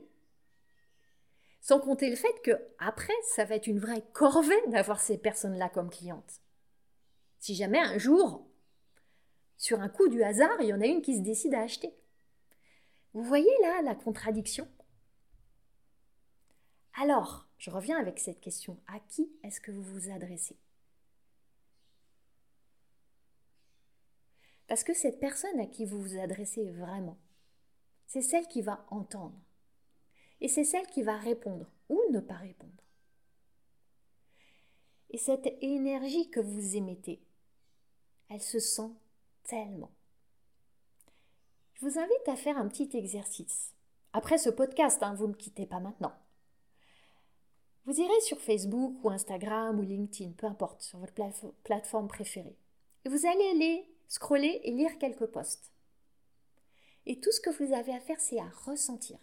Sans 1.65 1.79
compter 1.79 2.11
le 2.11 2.15
fait 2.15 2.43
que 2.43 2.51
après, 2.77 3.15
ça 3.23 3.43
va 3.43 3.55
être 3.55 3.65
une 3.65 3.79
vraie 3.79 4.05
corvée 4.13 4.53
d'avoir 4.67 4.99
ces 5.01 5.17
personnes-là 5.17 5.67
comme 5.67 5.89
clientes. 5.89 6.39
Si 7.39 7.55
jamais 7.55 7.79
un 7.79 7.97
jour, 7.97 8.47
sur 9.57 9.79
un 9.79 9.89
coup 9.89 10.07
du 10.07 10.21
hasard, 10.21 10.61
il 10.61 10.67
y 10.67 10.73
en 10.75 10.79
a 10.79 10.85
une 10.85 11.01
qui 11.01 11.17
se 11.17 11.23
décide 11.23 11.55
à 11.55 11.61
acheter. 11.61 11.91
Vous 13.13 13.23
voyez 13.23 13.49
là 13.63 13.81
la 13.81 13.95
contradiction? 13.95 14.67
Alors, 17.01 17.47
je 17.57 17.71
reviens 17.71 17.99
avec 17.99 18.19
cette 18.19 18.41
question. 18.41 18.79
À 18.85 18.99
qui 18.99 19.27
est-ce 19.41 19.59
que 19.59 19.71
vous 19.71 19.81
vous 19.81 20.11
adressez? 20.11 20.59
Parce 24.67 24.83
que 24.83 24.93
cette 24.93 25.19
personne 25.19 25.59
à 25.59 25.65
qui 25.65 25.87
vous 25.87 25.99
vous 25.99 26.19
adressez 26.19 26.69
vraiment, 26.69 27.17
c'est 28.05 28.21
celle 28.21 28.47
qui 28.47 28.61
va 28.61 28.85
entendre. 28.91 29.44
Et 30.41 30.47
c'est 30.47 30.63
celle 30.63 30.87
qui 30.87 31.03
va 31.03 31.17
répondre 31.17 31.67
ou 31.89 32.01
ne 32.11 32.19
pas 32.19 32.35
répondre. 32.35 32.71
Et 35.11 35.17
cette 35.17 35.47
énergie 35.61 36.29
que 36.29 36.39
vous 36.39 36.75
émettez, 36.75 37.21
elle 38.29 38.41
se 38.41 38.59
sent 38.59 38.91
tellement. 39.43 39.91
Je 41.73 41.85
vous 41.85 41.99
invite 41.99 42.27
à 42.27 42.35
faire 42.35 42.57
un 42.57 42.67
petit 42.67 42.89
exercice. 42.97 43.73
Après 44.13 44.37
ce 44.37 44.49
podcast, 44.49 45.03
hein, 45.03 45.13
vous 45.13 45.27
ne 45.27 45.33
me 45.33 45.37
quittez 45.37 45.65
pas 45.65 45.79
maintenant. 45.79 46.13
Vous 47.85 47.99
irez 47.99 48.21
sur 48.21 48.39
Facebook 48.39 48.95
ou 49.03 49.09
Instagram 49.09 49.79
ou 49.79 49.83
LinkedIn, 49.83 50.31
peu 50.31 50.47
importe, 50.47 50.81
sur 50.81 50.97
votre 50.99 51.13
plateforme 51.63 52.07
préférée. 52.07 52.57
Et 53.05 53.09
vous 53.09 53.27
allez 53.27 53.45
aller 53.51 53.85
scroller 54.07 54.61
et 54.63 54.71
lire 54.71 54.97
quelques 54.97 55.27
posts. 55.27 55.71
Et 57.05 57.19
tout 57.19 57.31
ce 57.31 57.41
que 57.41 57.51
vous 57.51 57.73
avez 57.73 57.93
à 57.93 57.99
faire, 57.99 58.19
c'est 58.19 58.39
à 58.39 58.49
ressentir. 58.65 59.19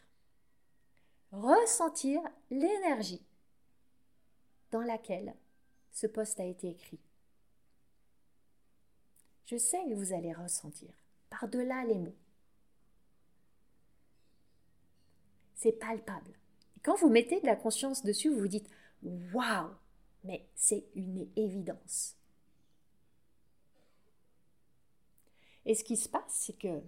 Ressentir 1.33 2.21
l'énergie 2.51 3.23
dans 4.71 4.83
laquelle 4.83 5.35
ce 5.90 6.07
post 6.07 6.38
a 6.40 6.45
été 6.45 6.68
écrit. 6.68 7.01
Je 9.47 9.57
sais 9.57 9.83
que 9.88 9.95
vous 9.95 10.12
allez 10.12 10.33
ressentir, 10.35 10.90
par-delà 11.31 11.85
les 11.85 11.99
mots. 11.99 12.14
C'est 15.55 15.73
palpable. 15.73 16.33
Quand 16.83 16.97
vous 16.97 17.09
mettez 17.09 17.40
de 17.40 17.47
la 17.47 17.57
conscience 17.57 18.03
dessus, 18.03 18.29
vous 18.29 18.40
vous 18.40 18.49
dites 18.49 18.68
Waouh 19.03 19.71
Mais 20.25 20.47
c'est 20.55 20.85
une 20.95 21.29
évidence. 21.37 22.16
Et 25.64 25.75
ce 25.75 25.85
qui 25.85 25.97
se 25.97 26.09
passe, 26.09 26.25
c'est 26.29 26.59
que 26.59 26.83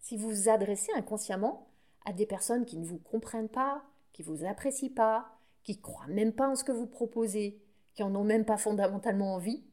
si 0.00 0.16
vous 0.16 0.30
vous 0.30 0.48
adressez 0.48 0.90
inconsciemment 0.94 1.68
à 2.06 2.12
des 2.12 2.24
personnes 2.24 2.64
qui 2.64 2.78
ne 2.78 2.86
vous 2.86 2.98
comprennent 2.98 3.50
pas, 3.50 3.84
qui 4.12 4.22
vous 4.22 4.44
apprécient 4.44 4.94
pas, 4.94 5.38
qui 5.62 5.78
croient 5.78 6.06
même 6.06 6.32
pas 6.32 6.48
en 6.48 6.56
ce 6.56 6.64
que 6.64 6.72
vous 6.72 6.86
proposez, 6.86 7.60
qui 7.94 8.02
en 8.02 8.14
ont 8.14 8.24
même 8.24 8.44
pas 8.44 8.56
fondamentalement 8.56 9.34
envie, 9.34 9.64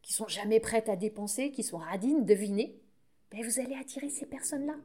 qui 0.00 0.12
sont 0.12 0.28
jamais 0.28 0.60
prêtes 0.60 0.88
à 0.88 0.96
dépenser, 0.96 1.50
qui 1.50 1.64
sont 1.64 1.78
radines, 1.78 2.24
devinez, 2.24 2.80
ben 3.30 3.44
vous 3.44 3.60
allez 3.60 3.74
attirer 3.74 4.08
ces 4.08 4.26
personnes-là. 4.26 4.76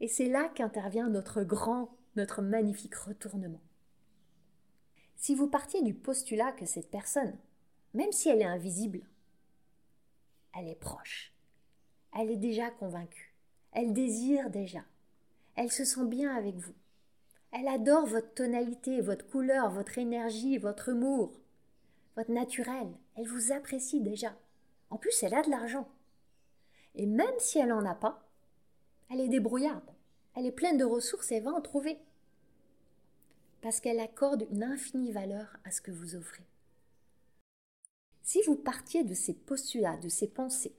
Et 0.00 0.08
c'est 0.08 0.28
là 0.28 0.48
qu'intervient 0.48 1.08
notre 1.08 1.42
grand, 1.42 1.90
notre 2.16 2.42
magnifique 2.42 2.94
retournement. 2.94 3.60
Si 5.16 5.34
vous 5.34 5.48
partiez 5.48 5.82
du 5.82 5.94
postulat 5.94 6.52
que 6.52 6.66
cette 6.66 6.90
personne, 6.90 7.36
même 7.94 8.12
si 8.12 8.28
elle 8.28 8.42
est 8.42 8.44
invisible, 8.44 9.02
elle 10.56 10.68
est 10.68 10.80
proche. 10.80 11.32
Elle 12.16 12.30
est 12.30 12.36
déjà 12.36 12.70
convaincue. 12.70 13.31
Elle 13.72 13.92
désire 13.92 14.50
déjà. 14.50 14.84
Elle 15.56 15.70
se 15.70 15.84
sent 15.84 16.06
bien 16.06 16.34
avec 16.34 16.56
vous. 16.56 16.74
Elle 17.52 17.68
adore 17.68 18.06
votre 18.06 18.32
tonalité, 18.34 19.00
votre 19.00 19.28
couleur, 19.28 19.70
votre 19.70 19.98
énergie, 19.98 20.56
votre 20.56 20.90
humour, 20.90 21.32
votre 22.16 22.30
naturel. 22.30 22.88
Elle 23.16 23.26
vous 23.26 23.52
apprécie 23.52 24.00
déjà. 24.00 24.34
En 24.90 24.96
plus, 24.96 25.22
elle 25.22 25.34
a 25.34 25.42
de 25.42 25.50
l'argent. 25.50 25.88
Et 26.94 27.06
même 27.06 27.38
si 27.38 27.58
elle 27.58 27.68
n'en 27.68 27.84
a 27.84 27.94
pas, 27.94 28.26
elle 29.10 29.20
est 29.20 29.28
débrouillarde. 29.28 29.90
Elle 30.34 30.46
est 30.46 30.52
pleine 30.52 30.78
de 30.78 30.84
ressources 30.84 31.32
et 31.32 31.40
va 31.40 31.50
en 31.50 31.60
trouver. 31.60 31.98
Parce 33.60 33.80
qu'elle 33.80 34.00
accorde 34.00 34.46
une 34.50 34.64
infinie 34.64 35.12
valeur 35.12 35.56
à 35.64 35.70
ce 35.70 35.80
que 35.80 35.90
vous 35.90 36.14
offrez. 36.14 36.44
Si 38.22 38.40
vous 38.46 38.56
partiez 38.56 39.04
de 39.04 39.14
ces 39.14 39.34
postulats, 39.34 39.98
de 39.98 40.08
ces 40.08 40.28
pensées, 40.28 40.74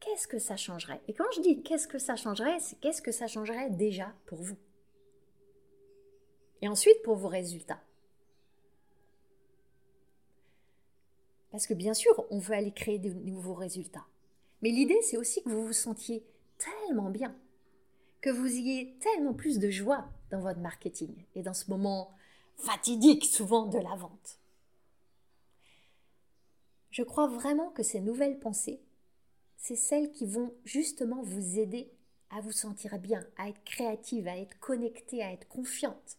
qu'est-ce 0.00 0.28
que 0.28 0.38
ça 0.38 0.56
changerait? 0.56 1.00
Et 1.08 1.14
quand 1.14 1.30
je 1.34 1.40
dis 1.40 1.62
qu'est-ce 1.62 1.88
que 1.88 1.98
ça 1.98 2.16
changerait, 2.16 2.60
c'est 2.60 2.78
qu'est-ce 2.80 3.02
que 3.02 3.12
ça 3.12 3.26
changerait 3.26 3.70
déjà 3.70 4.12
pour 4.26 4.42
vous? 4.42 4.56
Et 6.62 6.68
ensuite 6.68 7.02
pour 7.02 7.16
vos 7.16 7.28
résultats. 7.28 7.80
Parce 11.50 11.66
que 11.66 11.74
bien 11.74 11.94
sûr, 11.94 12.26
on 12.30 12.38
veut 12.38 12.54
aller 12.54 12.72
créer 12.72 12.98
de 12.98 13.10
nouveaux 13.10 13.54
résultats. 13.54 14.06
Mais 14.60 14.70
l'idée, 14.70 15.00
c'est 15.02 15.16
aussi 15.16 15.42
que 15.42 15.48
vous 15.48 15.66
vous 15.66 15.72
sentiez 15.72 16.26
tellement 16.58 17.10
bien, 17.10 17.34
que 18.20 18.30
vous 18.30 18.46
ayez 18.46 18.96
tellement 18.98 19.34
plus 19.34 19.58
de 19.58 19.70
joie, 19.70 20.08
dans 20.30 20.40
votre 20.40 20.60
marketing 20.60 21.24
et 21.34 21.42
dans 21.42 21.54
ce 21.54 21.70
moment 21.70 22.12
fatidique 22.56 23.24
souvent 23.24 23.66
de 23.66 23.78
la 23.78 23.94
vente. 23.94 24.38
Je 26.90 27.02
crois 27.02 27.28
vraiment 27.28 27.70
que 27.70 27.82
ces 27.82 28.00
nouvelles 28.00 28.38
pensées, 28.38 28.80
c'est 29.58 29.76
celles 29.76 30.10
qui 30.12 30.24
vont 30.24 30.54
justement 30.64 31.22
vous 31.22 31.58
aider 31.58 31.90
à 32.30 32.40
vous 32.40 32.52
sentir 32.52 32.98
bien, 32.98 33.26
à 33.36 33.48
être 33.48 33.62
créative, 33.64 34.28
à 34.28 34.38
être 34.38 34.58
connectée, 34.60 35.22
à 35.22 35.32
être 35.32 35.48
confiante. 35.48 36.18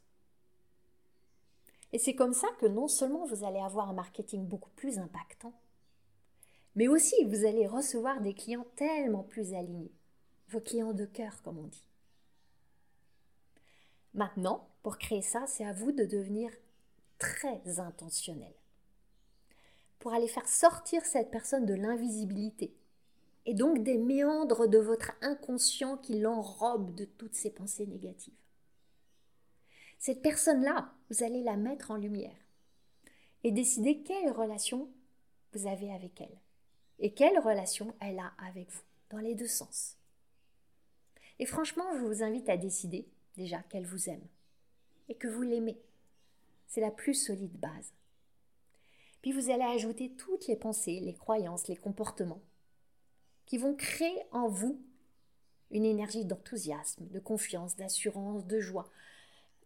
Et 1.92 1.98
c'est 1.98 2.16
comme 2.16 2.34
ça 2.34 2.48
que 2.60 2.68
non 2.68 2.88
seulement 2.88 3.26
vous 3.26 3.44
allez 3.44 3.60
avoir 3.60 3.90
un 3.90 3.94
marketing 3.94 4.46
beaucoup 4.46 4.70
plus 4.72 5.00
impactant, 5.00 5.54
mais 6.76 6.88
aussi 6.88 7.16
vous 7.26 7.46
allez 7.46 7.66
recevoir 7.66 8.22
des 8.22 8.34
clients 8.34 8.68
tellement 8.76 9.24
plus 9.24 9.54
alignés, 9.54 9.92
vos 10.50 10.60
clients 10.60 10.94
de 10.94 11.06
cœur 11.06 11.42
comme 11.42 11.58
on 11.58 11.68
dit. 11.68 11.84
Maintenant, 14.14 14.68
pour 14.84 14.98
créer 14.98 15.22
ça, 15.22 15.46
c'est 15.48 15.66
à 15.66 15.74
vous 15.74 15.92
de 15.92 16.06
devenir 16.06 16.52
très 17.20 17.80
intentionnel. 17.80 18.54
Pour 20.00 20.14
aller 20.14 20.28
faire 20.28 20.48
sortir 20.48 21.06
cette 21.06 21.32
personne 21.32 21.66
de 21.66 21.74
l'invisibilité 21.74 22.74
et 23.50 23.56
donc 23.56 23.82
des 23.82 23.98
méandres 23.98 24.68
de 24.68 24.78
votre 24.78 25.12
inconscient 25.22 25.98
qui 25.98 26.20
l'enrobe 26.20 26.94
de 26.94 27.06
toutes 27.06 27.34
ces 27.34 27.50
pensées 27.50 27.88
négatives. 27.88 28.38
Cette 29.98 30.22
personne-là, 30.22 30.94
vous 31.10 31.24
allez 31.24 31.42
la 31.42 31.58
mettre 31.58 31.90
en 31.90 31.96
lumière 31.96 32.38
et 33.44 33.52
décider 33.52 34.04
quelle 34.04 34.30
relation 34.30 34.88
vous 35.54 35.66
avez 35.66 35.92
avec 35.92 36.22
elle 36.22 36.38
et 37.00 37.12
quelle 37.16 37.40
relation 37.40 37.96
elle 38.02 38.20
a 38.20 38.34
avec 38.38 38.70
vous, 38.70 38.84
dans 39.10 39.18
les 39.18 39.34
deux 39.34 39.48
sens. 39.48 39.98
Et 41.40 41.48
franchement, 41.48 41.92
je 41.96 42.06
vous 42.06 42.22
invite 42.22 42.50
à 42.50 42.58
décider 42.58 43.08
déjà 43.36 43.64
qu'elle 43.64 43.88
vous 43.88 44.10
aime 44.10 44.28
et 45.08 45.16
que 45.16 45.28
vous 45.28 45.42
l'aimez. 45.42 45.82
C'est 46.68 46.82
la 46.82 46.92
plus 46.92 47.16
solide 47.16 47.60
base. 47.60 47.94
Puis 49.24 49.32
vous 49.32 49.50
allez 49.50 49.64
ajouter 49.64 50.12
toutes 50.12 50.46
les 50.46 50.56
pensées, 50.56 51.00
les 51.00 51.16
croyances, 51.16 51.68
les 51.68 51.78
comportements 51.78 52.44
qui 53.50 53.58
vont 53.58 53.76
créer 53.76 54.24
en 54.32 54.48
vous 54.48 54.80
une 55.72 55.84
énergie 55.84 56.24
d'enthousiasme, 56.24 57.08
de 57.08 57.20
confiance, 57.20 57.76
d'assurance, 57.76 58.46
de 58.46 58.60
joie, 58.60 58.90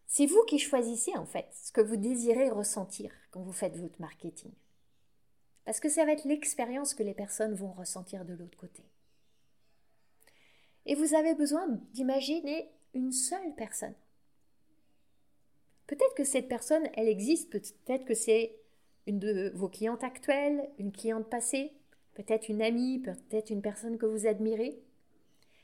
c'est 0.08 0.26
vous 0.26 0.44
qui 0.46 0.58
choisissez 0.58 1.16
en 1.18 1.26
fait 1.26 1.48
ce 1.52 1.72
que 1.72 1.82
vous 1.82 1.98
désirez 1.98 2.50
ressentir 2.50 3.12
quand 3.32 3.42
vous 3.42 3.52
faites 3.52 3.76
votre 3.78 4.00
marketing. 4.00 4.52
Parce 5.66 5.80
que 5.80 5.90
ça 5.90 6.06
va 6.06 6.14
être 6.14 6.26
l'expérience 6.26 6.94
que 6.94 7.04
les 7.04 7.14
personnes 7.14 7.56
vont 7.56 7.72
ressentir 7.74 8.26
de 8.26 8.34
l'autre 8.34 8.58
côté. 8.58 8.84
Et 10.86 10.96
vous 10.96 11.14
avez 11.14 11.36
besoin 11.36 11.68
d'imaginer 11.94 12.70
une 12.94 13.12
seule 13.12 13.54
personne. 13.56 13.96
Peut-être 15.88 16.16
que 16.16 16.24
cette 16.24 16.48
personne, 16.48 16.88
elle 16.94 17.10
existe, 17.10 17.50
peut-être 17.50 18.06
que 18.06 18.14
c'est 18.14 18.56
une 19.08 19.20
de 19.20 19.52
vos 19.56 19.68
clientes 19.68 20.04
actuelles, 20.04 20.70
une 20.78 20.94
cliente 20.94 21.30
passée, 21.30 21.74
peut-être 22.14 22.50
une 22.50 22.62
amie, 22.62 23.00
peut-être 23.00 23.50
une 23.50 23.62
personne 23.62 23.98
que 23.98 24.06
vous 24.06 24.28
admirez. 24.28 24.82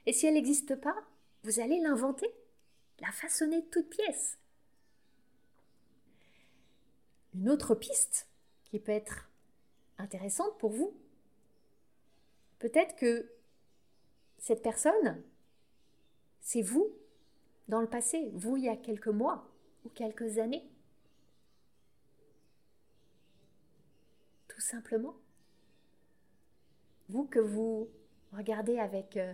Et 0.05 0.13
si 0.13 0.25
elle 0.25 0.33
n'existe 0.33 0.75
pas, 0.75 0.95
vous 1.43 1.59
allez 1.59 1.79
l'inventer 1.79 2.29
la 2.99 3.11
façonner 3.11 3.61
de 3.61 3.67
toutes 3.67 3.89
pièces. 3.89 4.37
Une 7.33 7.49
autre 7.49 7.75
piste 7.75 8.27
qui 8.65 8.79
peut 8.79 8.91
être 8.91 9.29
intéressante 9.97 10.57
pour 10.57 10.71
vous, 10.71 10.93
peut-être 12.59 12.95
que 12.95 13.31
cette 14.37 14.61
personne, 14.61 15.21
c'est 16.41 16.61
vous 16.61 16.89
dans 17.67 17.81
le 17.81 17.87
passé, 17.89 18.31
vous 18.33 18.57
il 18.57 18.63
y 18.63 18.69
a 18.69 18.75
quelques 18.75 19.07
mois 19.07 19.47
ou 19.85 19.89
quelques 19.89 20.39
années. 20.39 20.67
Tout 24.47 24.61
simplement. 24.61 25.15
Vous 27.09 27.25
que 27.25 27.39
vous 27.39 27.89
regardez 28.31 28.79
avec 28.79 29.17
euh, 29.17 29.33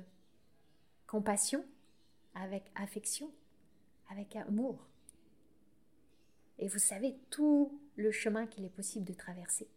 compassion, 1.07 1.63
avec 2.33 2.71
affection 2.75 3.31
avec 4.09 4.35
amour. 4.35 4.87
Et 6.59 6.67
vous 6.67 6.79
savez 6.79 7.17
tout 7.29 7.79
le 7.95 8.11
chemin 8.11 8.47
qu'il 8.47 8.65
est 8.65 8.69
possible 8.69 9.05
de 9.05 9.13
traverser. 9.13 9.67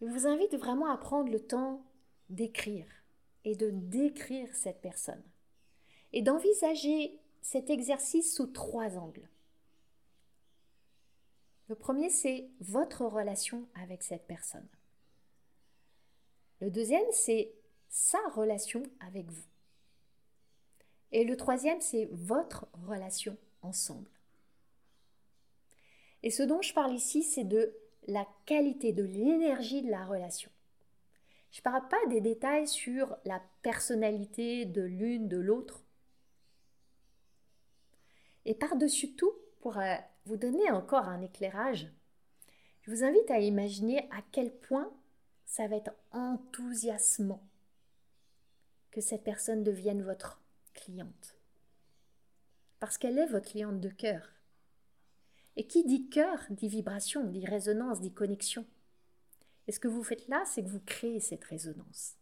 Je 0.00 0.06
vous 0.06 0.26
invite 0.26 0.56
vraiment 0.56 0.90
à 0.90 0.96
prendre 0.96 1.30
le 1.30 1.40
temps 1.40 1.84
d'écrire 2.28 2.86
et 3.44 3.54
de 3.54 3.70
décrire 3.70 4.52
cette 4.54 4.80
personne 4.80 5.22
et 6.12 6.22
d'envisager 6.22 7.18
cet 7.40 7.70
exercice 7.70 8.34
sous 8.34 8.46
trois 8.46 8.96
angles. 8.98 9.28
Le 11.72 11.78
premier, 11.78 12.10
c'est 12.10 12.50
votre 12.60 13.06
relation 13.06 13.66
avec 13.82 14.02
cette 14.02 14.26
personne. 14.26 14.68
Le 16.60 16.70
deuxième, 16.70 17.10
c'est 17.12 17.50
sa 17.88 18.18
relation 18.34 18.82
avec 19.00 19.30
vous. 19.30 19.46
Et 21.12 21.24
le 21.24 21.34
troisième, 21.34 21.80
c'est 21.80 22.10
votre 22.12 22.66
relation 22.86 23.38
ensemble. 23.62 24.10
Et 26.22 26.30
ce 26.30 26.42
dont 26.42 26.60
je 26.60 26.74
parle 26.74 26.92
ici, 26.92 27.22
c'est 27.22 27.44
de 27.44 27.74
la 28.06 28.26
qualité, 28.44 28.92
de 28.92 29.04
l'énergie 29.04 29.80
de 29.80 29.90
la 29.90 30.04
relation. 30.04 30.50
Je 31.52 31.60
ne 31.60 31.62
parle 31.62 31.88
pas 31.88 32.06
des 32.10 32.20
détails 32.20 32.68
sur 32.68 33.16
la 33.24 33.40
personnalité 33.62 34.66
de 34.66 34.82
l'une, 34.82 35.26
de 35.26 35.38
l'autre. 35.38 35.82
Et 38.44 38.54
par-dessus 38.54 39.14
tout, 39.14 39.32
pour 39.62 39.78
euh, 39.78 39.96
vous 40.26 40.36
donner 40.36 40.70
encore 40.70 41.08
un 41.08 41.20
éclairage, 41.20 41.88
je 42.82 42.90
vous 42.90 43.04
invite 43.04 43.30
à 43.30 43.38
imaginer 43.38 44.08
à 44.10 44.22
quel 44.32 44.52
point 44.52 44.92
ça 45.46 45.68
va 45.68 45.76
être 45.76 45.92
enthousiasmant 46.10 47.42
que 48.90 49.00
cette 49.00 49.24
personne 49.24 49.62
devienne 49.62 50.02
votre 50.02 50.40
cliente. 50.74 51.36
Parce 52.80 52.98
qu'elle 52.98 53.18
est 53.18 53.26
votre 53.26 53.50
cliente 53.50 53.80
de 53.80 53.88
cœur. 53.88 54.32
Et 55.56 55.66
qui 55.66 55.84
dit 55.84 56.08
cœur 56.08 56.38
dit 56.50 56.68
vibration, 56.68 57.24
dit 57.24 57.46
résonance, 57.46 58.00
dit 58.00 58.12
connexion. 58.12 58.66
Et 59.68 59.72
ce 59.72 59.80
que 59.80 59.88
vous 59.88 60.02
faites 60.02 60.26
là, 60.28 60.42
c'est 60.46 60.62
que 60.62 60.68
vous 60.68 60.80
créez 60.80 61.20
cette 61.20 61.44
résonance. 61.44 62.16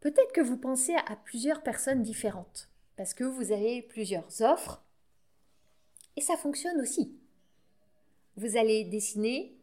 Peut-être 0.00 0.32
que 0.32 0.40
vous 0.40 0.58
pensez 0.58 0.94
à 0.94 1.16
plusieurs 1.16 1.62
personnes 1.62 2.02
différentes, 2.02 2.68
parce 2.96 3.14
que 3.14 3.24
vous 3.24 3.50
avez 3.50 3.82
plusieurs 3.82 4.42
offres, 4.42 4.84
et 6.18 6.20
ça 6.20 6.36
fonctionne 6.36 6.80
aussi. 6.80 7.16
Vous 8.34 8.56
allez 8.56 8.82
dessiner 8.82 9.56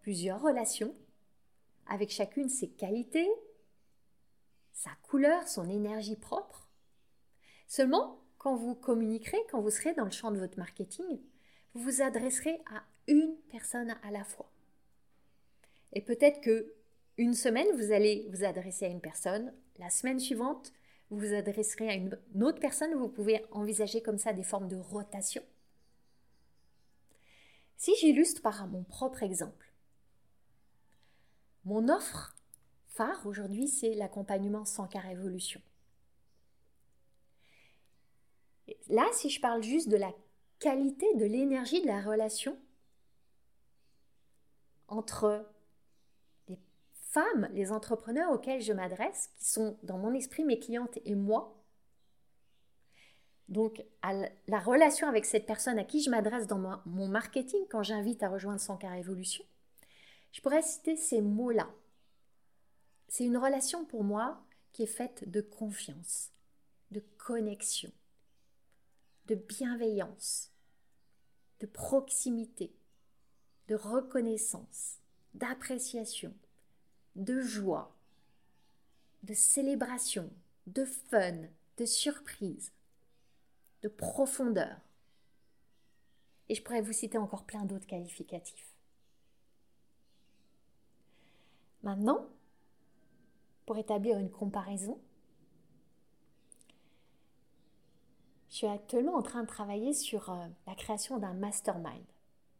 plusieurs 0.00 0.40
relations 0.40 0.94
avec 1.88 2.10
chacune 2.10 2.48
ses 2.48 2.68
qualités, 2.68 3.28
sa 4.72 4.90
couleur, 5.02 5.48
son 5.48 5.68
énergie 5.68 6.14
propre. 6.14 6.70
Seulement, 7.66 8.20
quand 8.38 8.54
vous 8.54 8.76
communiquerez, 8.76 9.38
quand 9.50 9.60
vous 9.60 9.70
serez 9.70 9.92
dans 9.94 10.04
le 10.04 10.12
champ 10.12 10.30
de 10.30 10.38
votre 10.38 10.56
marketing, 10.56 11.18
vous 11.74 11.82
vous 11.82 12.00
adresserez 12.00 12.62
à 12.72 12.84
une 13.08 13.34
personne 13.50 13.96
à 14.04 14.12
la 14.12 14.22
fois. 14.22 14.52
Et 15.94 16.00
peut-être 16.00 16.40
que 16.40 16.74
une 17.16 17.34
semaine, 17.34 17.66
vous 17.74 17.90
allez 17.90 18.28
vous 18.30 18.44
adresser 18.44 18.84
à 18.84 18.90
une 18.90 19.00
personne, 19.00 19.52
la 19.80 19.90
semaine 19.90 20.20
suivante, 20.20 20.72
vous 21.10 21.18
vous 21.18 21.34
adresserez 21.34 21.88
à 21.88 21.94
une 21.94 22.16
autre 22.40 22.60
personne, 22.60 22.94
vous 22.94 23.08
pouvez 23.08 23.44
envisager 23.50 24.00
comme 24.00 24.18
ça 24.18 24.32
des 24.32 24.44
formes 24.44 24.68
de 24.68 24.76
rotation. 24.76 25.42
Si 27.78 27.94
j'illustre 27.96 28.42
par 28.42 28.66
mon 28.66 28.82
propre 28.82 29.22
exemple, 29.22 29.72
mon 31.64 31.88
offre 31.88 32.34
phare 32.88 33.24
aujourd'hui, 33.24 33.68
c'est 33.68 33.94
l'accompagnement 33.94 34.64
sans 34.64 34.88
car 34.88 35.06
évolution. 35.06 35.62
Là, 38.88 39.06
si 39.12 39.30
je 39.30 39.40
parle 39.40 39.62
juste 39.62 39.88
de 39.88 39.96
la 39.96 40.12
qualité, 40.58 41.06
de 41.14 41.24
l'énergie 41.24 41.80
de 41.80 41.86
la 41.86 42.00
relation 42.00 42.58
entre 44.88 45.46
les 46.48 46.58
femmes, 46.94 47.48
les 47.52 47.70
entrepreneurs 47.70 48.32
auxquels 48.32 48.60
je 48.60 48.72
m'adresse, 48.72 49.30
qui 49.36 49.44
sont 49.44 49.78
dans 49.84 49.98
mon 49.98 50.14
esprit 50.14 50.44
mes 50.44 50.58
clientes 50.58 50.98
et 51.04 51.14
moi, 51.14 51.57
donc, 53.48 53.82
la 54.02 54.58
relation 54.60 55.08
avec 55.08 55.24
cette 55.24 55.46
personne 55.46 55.78
à 55.78 55.84
qui 55.84 56.02
je 56.02 56.10
m'adresse 56.10 56.46
dans 56.46 56.80
mon 56.84 57.08
marketing 57.08 57.64
quand 57.70 57.82
j'invite 57.82 58.22
à 58.22 58.28
rejoindre 58.28 58.60
son 58.60 58.76
car 58.76 58.94
évolution, 58.94 59.44
je 60.32 60.42
pourrais 60.42 60.62
citer 60.62 60.96
ces 60.96 61.22
mots-là. 61.22 61.68
C'est 63.08 63.24
une 63.24 63.38
relation 63.38 63.86
pour 63.86 64.04
moi 64.04 64.38
qui 64.72 64.82
est 64.82 64.86
faite 64.86 65.30
de 65.30 65.40
confiance, 65.40 66.30
de 66.90 67.02
connexion, 67.16 67.90
de 69.26 69.34
bienveillance, 69.34 70.50
de 71.60 71.66
proximité, 71.66 72.70
de 73.68 73.74
reconnaissance, 73.76 74.98
d'appréciation, 75.32 76.34
de 77.16 77.40
joie, 77.40 77.96
de 79.22 79.32
célébration, 79.32 80.30
de 80.66 80.84
fun, 80.84 81.46
de 81.78 81.86
surprise, 81.86 82.72
de 83.82 83.88
profondeur. 83.88 84.76
Et 86.48 86.54
je 86.54 86.62
pourrais 86.62 86.80
vous 86.80 86.92
citer 86.92 87.18
encore 87.18 87.44
plein 87.44 87.64
d'autres 87.64 87.86
qualificatifs. 87.86 88.74
Maintenant, 91.82 92.26
pour 93.66 93.78
établir 93.78 94.18
une 94.18 94.30
comparaison, 94.30 94.98
je 98.50 98.56
suis 98.56 98.66
actuellement 98.66 99.14
en 99.14 99.22
train 99.22 99.42
de 99.42 99.46
travailler 99.46 99.92
sur 99.92 100.30
euh, 100.30 100.46
la 100.66 100.74
création 100.74 101.18
d'un 101.18 101.34
mastermind 101.34 102.04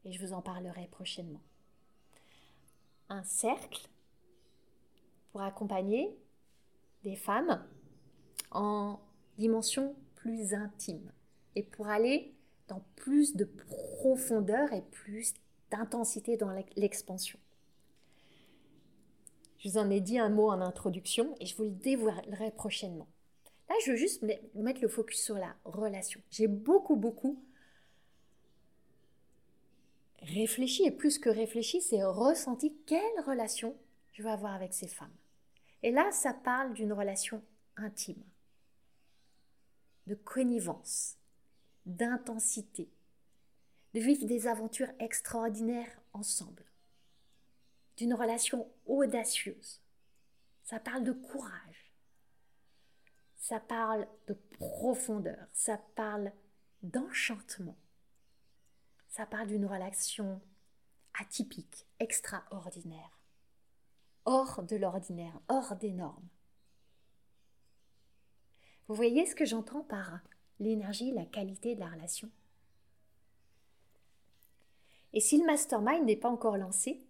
et 0.04 0.12
je 0.12 0.24
vous 0.24 0.32
en 0.32 0.42
parlerai 0.42 0.86
prochainement. 0.86 1.40
Un 3.08 3.22
cercle 3.24 3.88
pour 5.32 5.40
accompagner 5.40 6.16
des 7.02 7.16
femmes 7.16 7.64
en 8.50 9.00
dimension 9.38 9.96
plus 10.18 10.54
intime 10.54 11.12
et 11.54 11.62
pour 11.62 11.88
aller 11.88 12.34
dans 12.68 12.82
plus 12.96 13.36
de 13.36 13.44
profondeur 13.44 14.72
et 14.72 14.82
plus 14.82 15.34
d'intensité 15.70 16.36
dans 16.36 16.50
l'expansion. 16.76 17.38
Je 19.58 19.68
vous 19.68 19.78
en 19.78 19.90
ai 19.90 20.00
dit 20.00 20.18
un 20.18 20.28
mot 20.28 20.50
en 20.50 20.60
introduction 20.60 21.34
et 21.40 21.46
je 21.46 21.56
vous 21.56 21.64
le 21.64 21.70
dévoilerai 21.70 22.50
prochainement. 22.52 23.08
Là, 23.68 23.74
je 23.84 23.90
veux 23.90 23.96
juste 23.96 24.24
mettre 24.54 24.80
le 24.80 24.88
focus 24.88 25.22
sur 25.22 25.36
la 25.36 25.54
relation. 25.64 26.20
J'ai 26.30 26.46
beaucoup, 26.46 26.96
beaucoup 26.96 27.42
réfléchi 30.22 30.84
et 30.84 30.90
plus 30.90 31.18
que 31.18 31.28
réfléchi, 31.28 31.80
c'est 31.80 32.04
ressenti 32.04 32.74
quelle 32.86 33.20
relation 33.26 33.76
je 34.12 34.22
veux 34.22 34.30
avoir 34.30 34.54
avec 34.54 34.74
ces 34.74 34.88
femmes. 34.88 35.14
Et 35.82 35.90
là, 35.90 36.10
ça 36.12 36.32
parle 36.32 36.74
d'une 36.74 36.92
relation 36.92 37.42
intime, 37.76 38.22
de 40.08 40.14
connivence, 40.14 41.18
d'intensité, 41.86 42.90
de 43.94 44.00
vivre 44.00 44.26
des 44.26 44.46
aventures 44.46 44.90
extraordinaires 44.98 46.00
ensemble, 46.14 46.64
d'une 47.96 48.14
relation 48.14 48.70
audacieuse. 48.86 49.82
Ça 50.64 50.80
parle 50.80 51.04
de 51.04 51.12
courage, 51.12 51.94
ça 53.36 53.60
parle 53.60 54.08
de 54.26 54.34
profondeur, 54.58 55.46
ça 55.52 55.78
parle 55.94 56.32
d'enchantement, 56.82 57.76
ça 59.08 59.26
parle 59.26 59.48
d'une 59.48 59.66
relation 59.66 60.40
atypique, 61.20 61.86
extraordinaire, 61.98 63.18
hors 64.24 64.62
de 64.62 64.76
l'ordinaire, 64.76 65.38
hors 65.48 65.76
des 65.76 65.92
normes. 65.92 66.28
Vous 68.88 68.94
voyez 68.94 69.26
ce 69.26 69.34
que 69.34 69.44
j'entends 69.44 69.82
par 69.82 70.20
l'énergie, 70.60 71.12
la 71.12 71.26
qualité 71.26 71.74
de 71.74 71.80
la 71.80 71.90
relation? 71.90 72.30
Et 75.12 75.20
si 75.20 75.38
le 75.38 75.44
mastermind 75.44 76.06
n'est 76.06 76.16
pas 76.16 76.30
encore 76.30 76.56
lancé, 76.56 77.06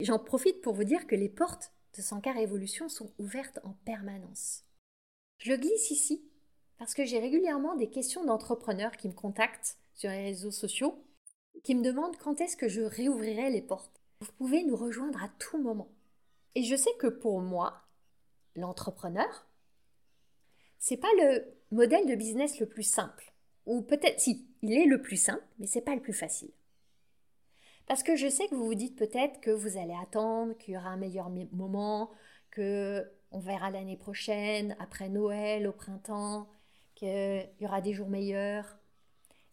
j'en 0.00 0.18
profite 0.18 0.60
pour 0.62 0.74
vous 0.74 0.84
dire 0.84 1.06
que 1.06 1.14
les 1.14 1.28
portes 1.28 1.72
de 1.96 2.02
Sankar 2.02 2.36
Evolution 2.36 2.88
sont 2.88 3.12
ouvertes 3.18 3.60
en 3.62 3.74
permanence. 3.84 4.64
Je 5.38 5.54
glisse 5.54 5.92
ici 5.92 6.24
parce 6.78 6.94
que 6.94 7.04
j'ai 7.04 7.20
régulièrement 7.20 7.76
des 7.76 7.88
questions 7.88 8.24
d'entrepreneurs 8.24 8.96
qui 8.96 9.08
me 9.08 9.14
contactent 9.14 9.78
sur 9.94 10.10
les 10.10 10.24
réseaux 10.24 10.50
sociaux, 10.50 11.02
qui 11.62 11.76
me 11.76 11.84
demandent 11.84 12.16
quand 12.16 12.40
est-ce 12.40 12.56
que 12.56 12.68
je 12.68 12.82
réouvrirai 12.82 13.50
les 13.50 13.62
portes. 13.62 14.00
Vous 14.20 14.32
pouvez 14.32 14.64
nous 14.64 14.76
rejoindre 14.76 15.22
à 15.22 15.28
tout 15.38 15.58
moment. 15.58 15.88
Et 16.56 16.64
je 16.64 16.74
sais 16.74 16.94
que 16.98 17.06
pour 17.06 17.40
moi, 17.40 17.82
l'entrepreneur, 18.56 19.45
c'est 20.88 20.96
pas 20.96 21.12
le 21.18 21.44
modèle 21.72 22.06
de 22.06 22.14
business 22.14 22.60
le 22.60 22.66
plus 22.66 22.84
simple. 22.84 23.32
Ou 23.66 23.82
peut-être, 23.82 24.20
si, 24.20 24.46
il 24.62 24.72
est 24.72 24.86
le 24.86 25.02
plus 25.02 25.16
simple, 25.16 25.42
mais 25.58 25.66
c'est 25.66 25.80
pas 25.80 25.96
le 25.96 26.00
plus 26.00 26.12
facile. 26.12 26.52
Parce 27.88 28.04
que 28.04 28.14
je 28.14 28.28
sais 28.28 28.46
que 28.46 28.54
vous 28.54 28.66
vous 28.66 28.76
dites 28.76 28.94
peut-être 28.94 29.40
que 29.40 29.50
vous 29.50 29.78
allez 29.78 29.96
attendre, 30.00 30.56
qu'il 30.56 30.74
y 30.74 30.76
aura 30.76 30.90
un 30.90 30.96
meilleur 30.96 31.28
moment, 31.50 32.12
que 32.52 33.04
on 33.32 33.40
verra 33.40 33.72
l'année 33.72 33.96
prochaine, 33.96 34.76
après 34.78 35.08
Noël, 35.08 35.66
au 35.66 35.72
printemps, 35.72 36.46
qu'il 36.94 37.50
y 37.58 37.66
aura 37.66 37.80
des 37.80 37.92
jours 37.92 38.08
meilleurs. 38.08 38.78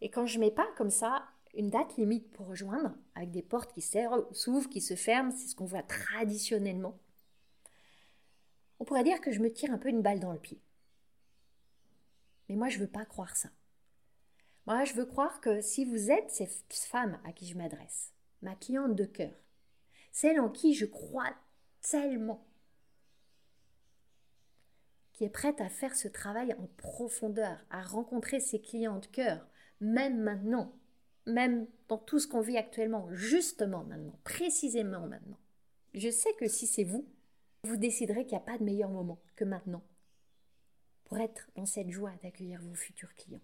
Et 0.01 0.11
quand 0.11 0.27
je 0.27 0.37
mets 0.37 0.51
pas 0.51 0.67
comme 0.77 0.91
ça 0.91 1.23
une 1.55 1.71
date 1.71 1.97
limite 1.97 2.29
pour 2.29 2.45
rejoindre, 2.45 2.93
avec 3.15 3.31
des 3.31 3.41
portes 3.41 3.73
qui 3.73 3.81
s'ouvrent, 3.81 4.69
qui 4.69 4.81
se 4.81 4.95
ferment, 4.95 5.31
c'est 5.31 5.47
ce 5.47 5.55
qu'on 5.55 5.65
voit 5.65 5.81
traditionnellement, 5.81 6.99
on 8.79 8.85
pourrait 8.85 9.03
dire 9.03 9.19
que 9.19 9.31
je 9.31 9.39
me 9.39 9.51
tire 9.51 9.71
un 9.71 9.79
peu 9.79 9.89
une 9.89 10.03
balle 10.03 10.19
dans 10.19 10.31
le 10.31 10.37
pied. 10.37 10.61
Mais 12.49 12.55
moi, 12.55 12.69
je 12.69 12.79
veux 12.79 12.87
pas 12.87 13.05
croire 13.05 13.35
ça. 13.35 13.49
Moi, 14.65 14.85
je 14.85 14.93
veux 14.93 15.05
croire 15.05 15.41
que 15.41 15.61
si 15.61 15.83
vous 15.83 16.09
êtes 16.09 16.31
cette 16.31 16.73
femme 16.73 17.19
à 17.25 17.33
qui 17.33 17.47
je 17.47 17.57
m'adresse, 17.57 18.13
ma 18.41 18.55
cliente 18.55 18.95
de 18.95 19.05
cœur, 19.05 19.33
celle 20.11 20.39
en 20.39 20.49
qui 20.49 20.73
je 20.73 20.85
crois 20.85 21.33
tellement, 21.81 22.47
qui 25.11 25.25
est 25.25 25.29
prête 25.29 25.59
à 25.59 25.69
faire 25.69 25.95
ce 25.95 26.07
travail 26.07 26.53
en 26.53 26.67
profondeur, 26.77 27.57
à 27.69 27.83
rencontrer 27.83 28.39
ses 28.39 28.61
clients 28.61 28.99
de 28.99 29.05
cœur, 29.07 29.45
même 29.81 30.21
maintenant, 30.21 30.73
même 31.25 31.67
dans 31.87 31.97
tout 31.97 32.19
ce 32.19 32.27
qu'on 32.27 32.41
vit 32.41 32.57
actuellement, 32.57 33.07
justement 33.11 33.83
maintenant, 33.83 34.19
précisément 34.23 35.07
maintenant. 35.07 35.39
Je 35.93 36.09
sais 36.09 36.33
que 36.39 36.47
si 36.47 36.67
c'est 36.67 36.83
vous, 36.83 37.05
vous 37.63 37.77
déciderez 37.77 38.25
qu'il 38.25 38.37
n'y 38.37 38.43
a 38.43 38.45
pas 38.45 38.57
de 38.57 38.63
meilleur 38.63 38.89
moment 38.89 39.21
que 39.35 39.45
maintenant 39.45 39.83
être 41.19 41.49
dans 41.55 41.65
cette 41.65 41.89
joie 41.89 42.13
d'accueillir 42.21 42.61
vos 42.61 42.75
futurs 42.75 43.13
clients. 43.15 43.41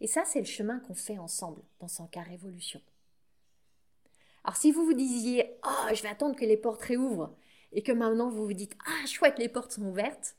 Et 0.00 0.06
ça, 0.06 0.24
c'est 0.24 0.40
le 0.40 0.46
chemin 0.46 0.80
qu'on 0.80 0.94
fait 0.94 1.18
ensemble 1.18 1.62
dans 1.78 1.88
Sankar 1.88 2.24
Révolution. 2.24 2.80
Alors 4.44 4.56
si 4.56 4.72
vous 4.72 4.84
vous 4.84 4.94
disiez 4.94 5.58
«Oh, 5.64 5.94
je 5.94 6.02
vais 6.02 6.08
attendre 6.08 6.34
que 6.34 6.46
les 6.46 6.56
portes 6.56 6.82
réouvrent» 6.82 7.36
et 7.72 7.82
que 7.82 7.92
maintenant 7.92 8.30
vous 8.30 8.46
vous 8.46 8.54
dites 8.54 8.76
«Ah, 8.86 9.06
chouette, 9.06 9.38
les 9.38 9.50
portes 9.50 9.72
sont 9.72 9.84
ouvertes», 9.84 10.36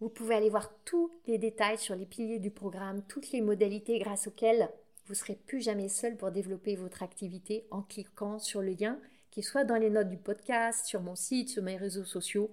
vous 0.00 0.08
pouvez 0.08 0.34
aller 0.34 0.50
voir 0.50 0.72
tous 0.84 1.10
les 1.26 1.38
détails 1.38 1.78
sur 1.78 1.94
les 1.94 2.06
piliers 2.06 2.38
du 2.38 2.50
programme, 2.50 3.02
toutes 3.06 3.32
les 3.32 3.40
modalités 3.40 3.98
grâce 3.98 4.26
auxquelles 4.26 4.70
vous 5.06 5.14
serez 5.14 5.36
plus 5.36 5.60
jamais 5.60 5.88
seul 5.88 6.16
pour 6.16 6.30
développer 6.30 6.74
votre 6.76 7.02
activité 7.02 7.66
en 7.70 7.82
cliquant 7.82 8.38
sur 8.38 8.60
le 8.62 8.72
lien 8.72 8.98
qui 9.30 9.42
soit 9.42 9.64
dans 9.64 9.76
les 9.76 9.90
notes 9.90 10.08
du 10.08 10.16
podcast, 10.16 10.86
sur 10.86 11.02
mon 11.02 11.14
site, 11.14 11.50
sur 11.50 11.62
mes 11.62 11.76
réseaux 11.76 12.04
sociaux 12.04 12.50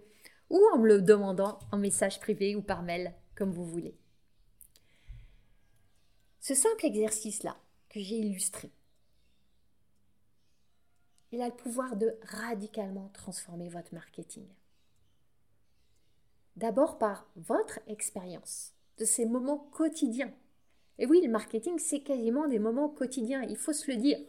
ou 0.54 0.70
en 0.72 0.78
me 0.78 0.88
le 0.88 1.02
demandant 1.02 1.58
en 1.72 1.78
message 1.78 2.20
privé 2.20 2.56
ou 2.56 2.62
par 2.62 2.84
mail, 2.84 3.12
comme 3.36 3.52
vous 3.52 3.66
voulez. 3.66 3.98
Ce 6.40 6.54
simple 6.54 6.86
exercice-là 6.86 7.58
que 7.90 8.00
j'ai 8.00 8.18
illustré, 8.18 8.72
il 11.32 11.42
a 11.42 11.48
le 11.48 11.56
pouvoir 11.56 11.96
de 11.98 12.16
radicalement 12.22 13.10
transformer 13.16 13.68
votre 13.68 13.96
marketing. 13.96 14.46
D'abord 16.56 17.00
par 17.00 17.28
votre 17.36 17.80
expérience 17.88 18.74
de 19.00 19.06
ces 19.06 19.26
moments 19.26 19.68
quotidiens. 19.72 20.32
Et 21.00 21.08
oui, 21.08 21.20
le 21.24 21.32
marketing, 21.32 21.80
c'est 21.80 22.02
quasiment 22.02 22.48
des 22.48 22.60
moments 22.60 22.90
quotidiens, 22.90 23.42
il 23.42 23.58
faut 23.58 23.74
se 23.74 23.90
le 23.90 23.98
dire. 23.98 24.20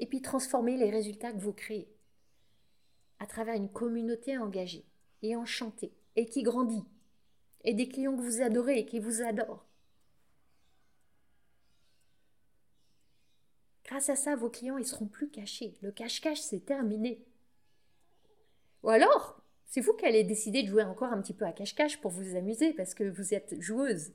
Et 0.00 0.06
puis 0.06 0.20
transformer 0.20 0.76
les 0.76 0.90
résultats 0.90 1.30
que 1.30 1.38
vous 1.38 1.52
créez 1.52 1.88
à 3.18 3.26
travers 3.26 3.54
une 3.54 3.70
communauté 3.70 4.38
engagée 4.38 4.84
et 5.22 5.36
enchantée 5.36 5.92
et 6.16 6.26
qui 6.26 6.42
grandit, 6.42 6.84
et 7.64 7.74
des 7.74 7.88
clients 7.88 8.16
que 8.16 8.22
vous 8.22 8.42
adorez 8.42 8.78
et 8.78 8.86
qui 8.86 8.98
vous 8.98 9.22
adorent. 9.22 9.64
Grâce 13.84 14.10
à 14.10 14.16
ça, 14.16 14.36
vos 14.36 14.50
clients, 14.50 14.76
ils 14.76 14.86
seront 14.86 15.06
plus 15.06 15.30
cachés. 15.30 15.78
Le 15.80 15.90
cache-cache, 15.90 16.40
c'est 16.40 16.64
terminé. 16.64 17.24
Ou 18.82 18.90
alors, 18.90 19.42
c'est 19.64 19.80
vous 19.80 19.94
qui 19.94 20.04
allez 20.04 20.24
décider 20.24 20.62
de 20.62 20.68
jouer 20.68 20.82
encore 20.82 21.12
un 21.12 21.22
petit 21.22 21.32
peu 21.32 21.46
à 21.46 21.52
cache-cache 21.52 22.00
pour 22.00 22.10
vous 22.10 22.36
amuser 22.36 22.74
parce 22.74 22.94
que 22.94 23.04
vous 23.04 23.32
êtes 23.32 23.60
joueuse. 23.60 24.12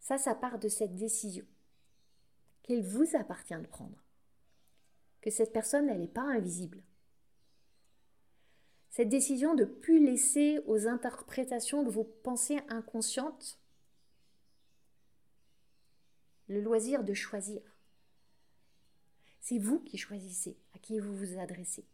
Ça, 0.00 0.18
ça 0.18 0.34
part 0.34 0.58
de 0.58 0.68
cette 0.68 0.96
décision 0.96 1.46
qu'il 2.62 2.82
vous 2.82 3.16
appartient 3.16 3.58
de 3.58 3.66
prendre. 3.66 4.02
Que 5.20 5.30
cette 5.30 5.52
personne, 5.52 5.88
elle 5.88 6.00
n'est 6.00 6.08
pas 6.08 6.22
invisible. 6.22 6.82
Cette 8.92 9.08
décision 9.08 9.54
de 9.54 9.64
plus 9.64 10.04
laisser 10.04 10.58
aux 10.66 10.86
interprétations 10.86 11.82
de 11.82 11.88
vos 11.88 12.04
pensées 12.04 12.60
inconscientes 12.68 13.58
le 16.46 16.60
loisir 16.60 17.02
de 17.02 17.14
choisir. 17.14 17.62
C'est 19.40 19.58
vous 19.58 19.80
qui 19.80 19.96
choisissez 19.96 20.58
à 20.74 20.78
qui 20.78 20.98
vous 20.98 21.16
vous 21.16 21.38
adressez. 21.38 21.86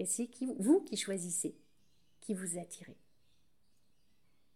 Et 0.00 0.04
c'est 0.04 0.28
vous 0.58 0.82
qui 0.82 0.98
choisissez 0.98 1.56
qui 2.20 2.34
vous 2.34 2.58
attirez. 2.58 2.98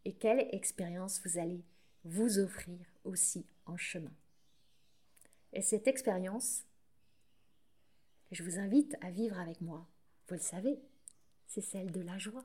Et 0.05 0.13
quelle 0.13 0.47
expérience 0.55 1.23
vous 1.25 1.39
allez 1.39 1.65
vous 2.05 2.39
offrir 2.39 2.79
aussi 3.05 3.47
en 3.65 3.79
chemin. 3.79 4.13
Et 5.55 5.63
cette 5.63 5.87
expérience, 5.87 6.67
je 8.31 8.43
vous 8.43 8.59
invite 8.59 8.95
à 9.01 9.11
vivre 9.11 9.39
avec 9.39 9.63
moi, 9.63 9.89
vous 10.29 10.35
le 10.35 10.41
savez, 10.41 10.79
c'est 11.47 11.61
celle 11.61 11.91
de 11.91 12.01
la 12.01 12.19
joie. 12.19 12.45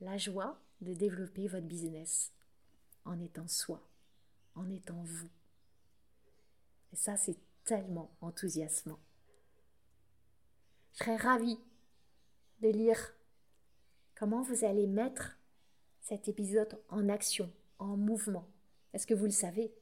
La 0.00 0.16
joie 0.16 0.60
de 0.80 0.94
développer 0.94 1.48
votre 1.48 1.66
business 1.66 2.32
en 3.04 3.18
étant 3.20 3.48
soi, 3.48 3.82
en 4.54 4.70
étant 4.70 5.02
vous. 5.02 5.28
Et 6.92 6.96
ça, 6.96 7.16
c'est 7.16 7.36
tellement 7.64 8.16
enthousiasmant. 8.20 9.00
Je 10.92 10.98
serais 10.98 11.16
ravie 11.16 11.58
de 12.60 12.68
lire 12.68 13.14
comment 14.14 14.42
vous 14.42 14.64
allez 14.64 14.86
mettre 14.86 15.36
cet 16.00 16.28
épisode 16.28 16.80
en 16.88 17.08
action, 17.08 17.52
en 17.78 17.96
mouvement. 17.96 18.48
Est-ce 18.92 19.06
que 19.06 19.14
vous 19.14 19.26
le 19.26 19.30
savez 19.30 19.72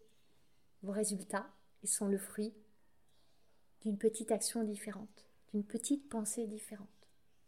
Vos 0.83 0.93
résultats, 0.93 1.47
sont 1.87 2.09
le 2.09 2.19
fruit 2.19 2.53
d'une 3.83 3.99
petite 3.99 4.33
action 4.33 4.65
différente, 4.65 5.26
d'une 5.53 5.65
petite 5.65 6.09
pensée 6.09 6.47
différente, 6.47 6.89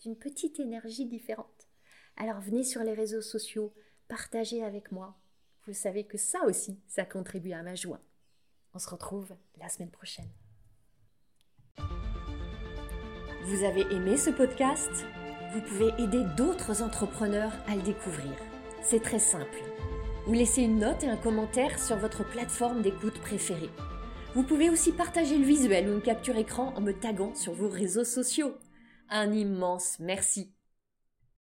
d'une 0.02 0.16
petite 0.16 0.60
énergie 0.60 1.06
différente. 1.06 1.68
Alors 2.16 2.40
venez 2.40 2.64
sur 2.64 2.82
les 2.82 2.94
réseaux 2.94 3.22
sociaux, 3.22 3.72
partagez 4.08 4.64
avec 4.64 4.92
moi. 4.92 5.16
Vous 5.66 5.74
savez 5.74 6.04
que 6.04 6.18
ça 6.18 6.44
aussi, 6.44 6.80
ça 6.86 7.04
contribue 7.04 7.52
à 7.52 7.62
ma 7.62 7.74
joie. 7.74 8.00
On 8.74 8.78
se 8.78 8.88
retrouve 8.88 9.34
la 9.58 9.68
semaine 9.68 9.90
prochaine. 9.90 10.30
Vous 13.44 13.64
avez 13.64 13.82
aimé 13.94 14.16
ce 14.16 14.30
podcast? 14.30 14.90
Vous 15.54 15.62
pouvez 15.62 15.88
aider 16.02 16.24
d'autres 16.36 16.82
entrepreneurs 16.82 17.52
à 17.66 17.74
le 17.74 17.82
découvrir. 17.82 18.32
C'est 18.82 19.02
très 19.02 19.18
simple. 19.18 19.58
Vous 20.26 20.34
laissez 20.34 20.62
une 20.62 20.78
note 20.78 21.02
et 21.02 21.08
un 21.08 21.16
commentaire 21.16 21.78
sur 21.78 21.96
votre 21.96 22.22
plateforme 22.28 22.82
d'écoute 22.82 23.18
préférée. 23.20 23.70
Vous 24.34 24.42
pouvez 24.42 24.68
aussi 24.68 24.92
partager 24.92 25.38
le 25.38 25.44
visuel 25.44 25.88
ou 25.88 25.94
une 25.94 26.02
capture 26.02 26.36
écran 26.36 26.72
en 26.76 26.80
me 26.80 26.92
taguant 26.92 27.34
sur 27.34 27.54
vos 27.54 27.68
réseaux 27.68 28.04
sociaux. 28.04 28.54
Un 29.08 29.32
immense 29.32 29.96
merci. 30.00 30.52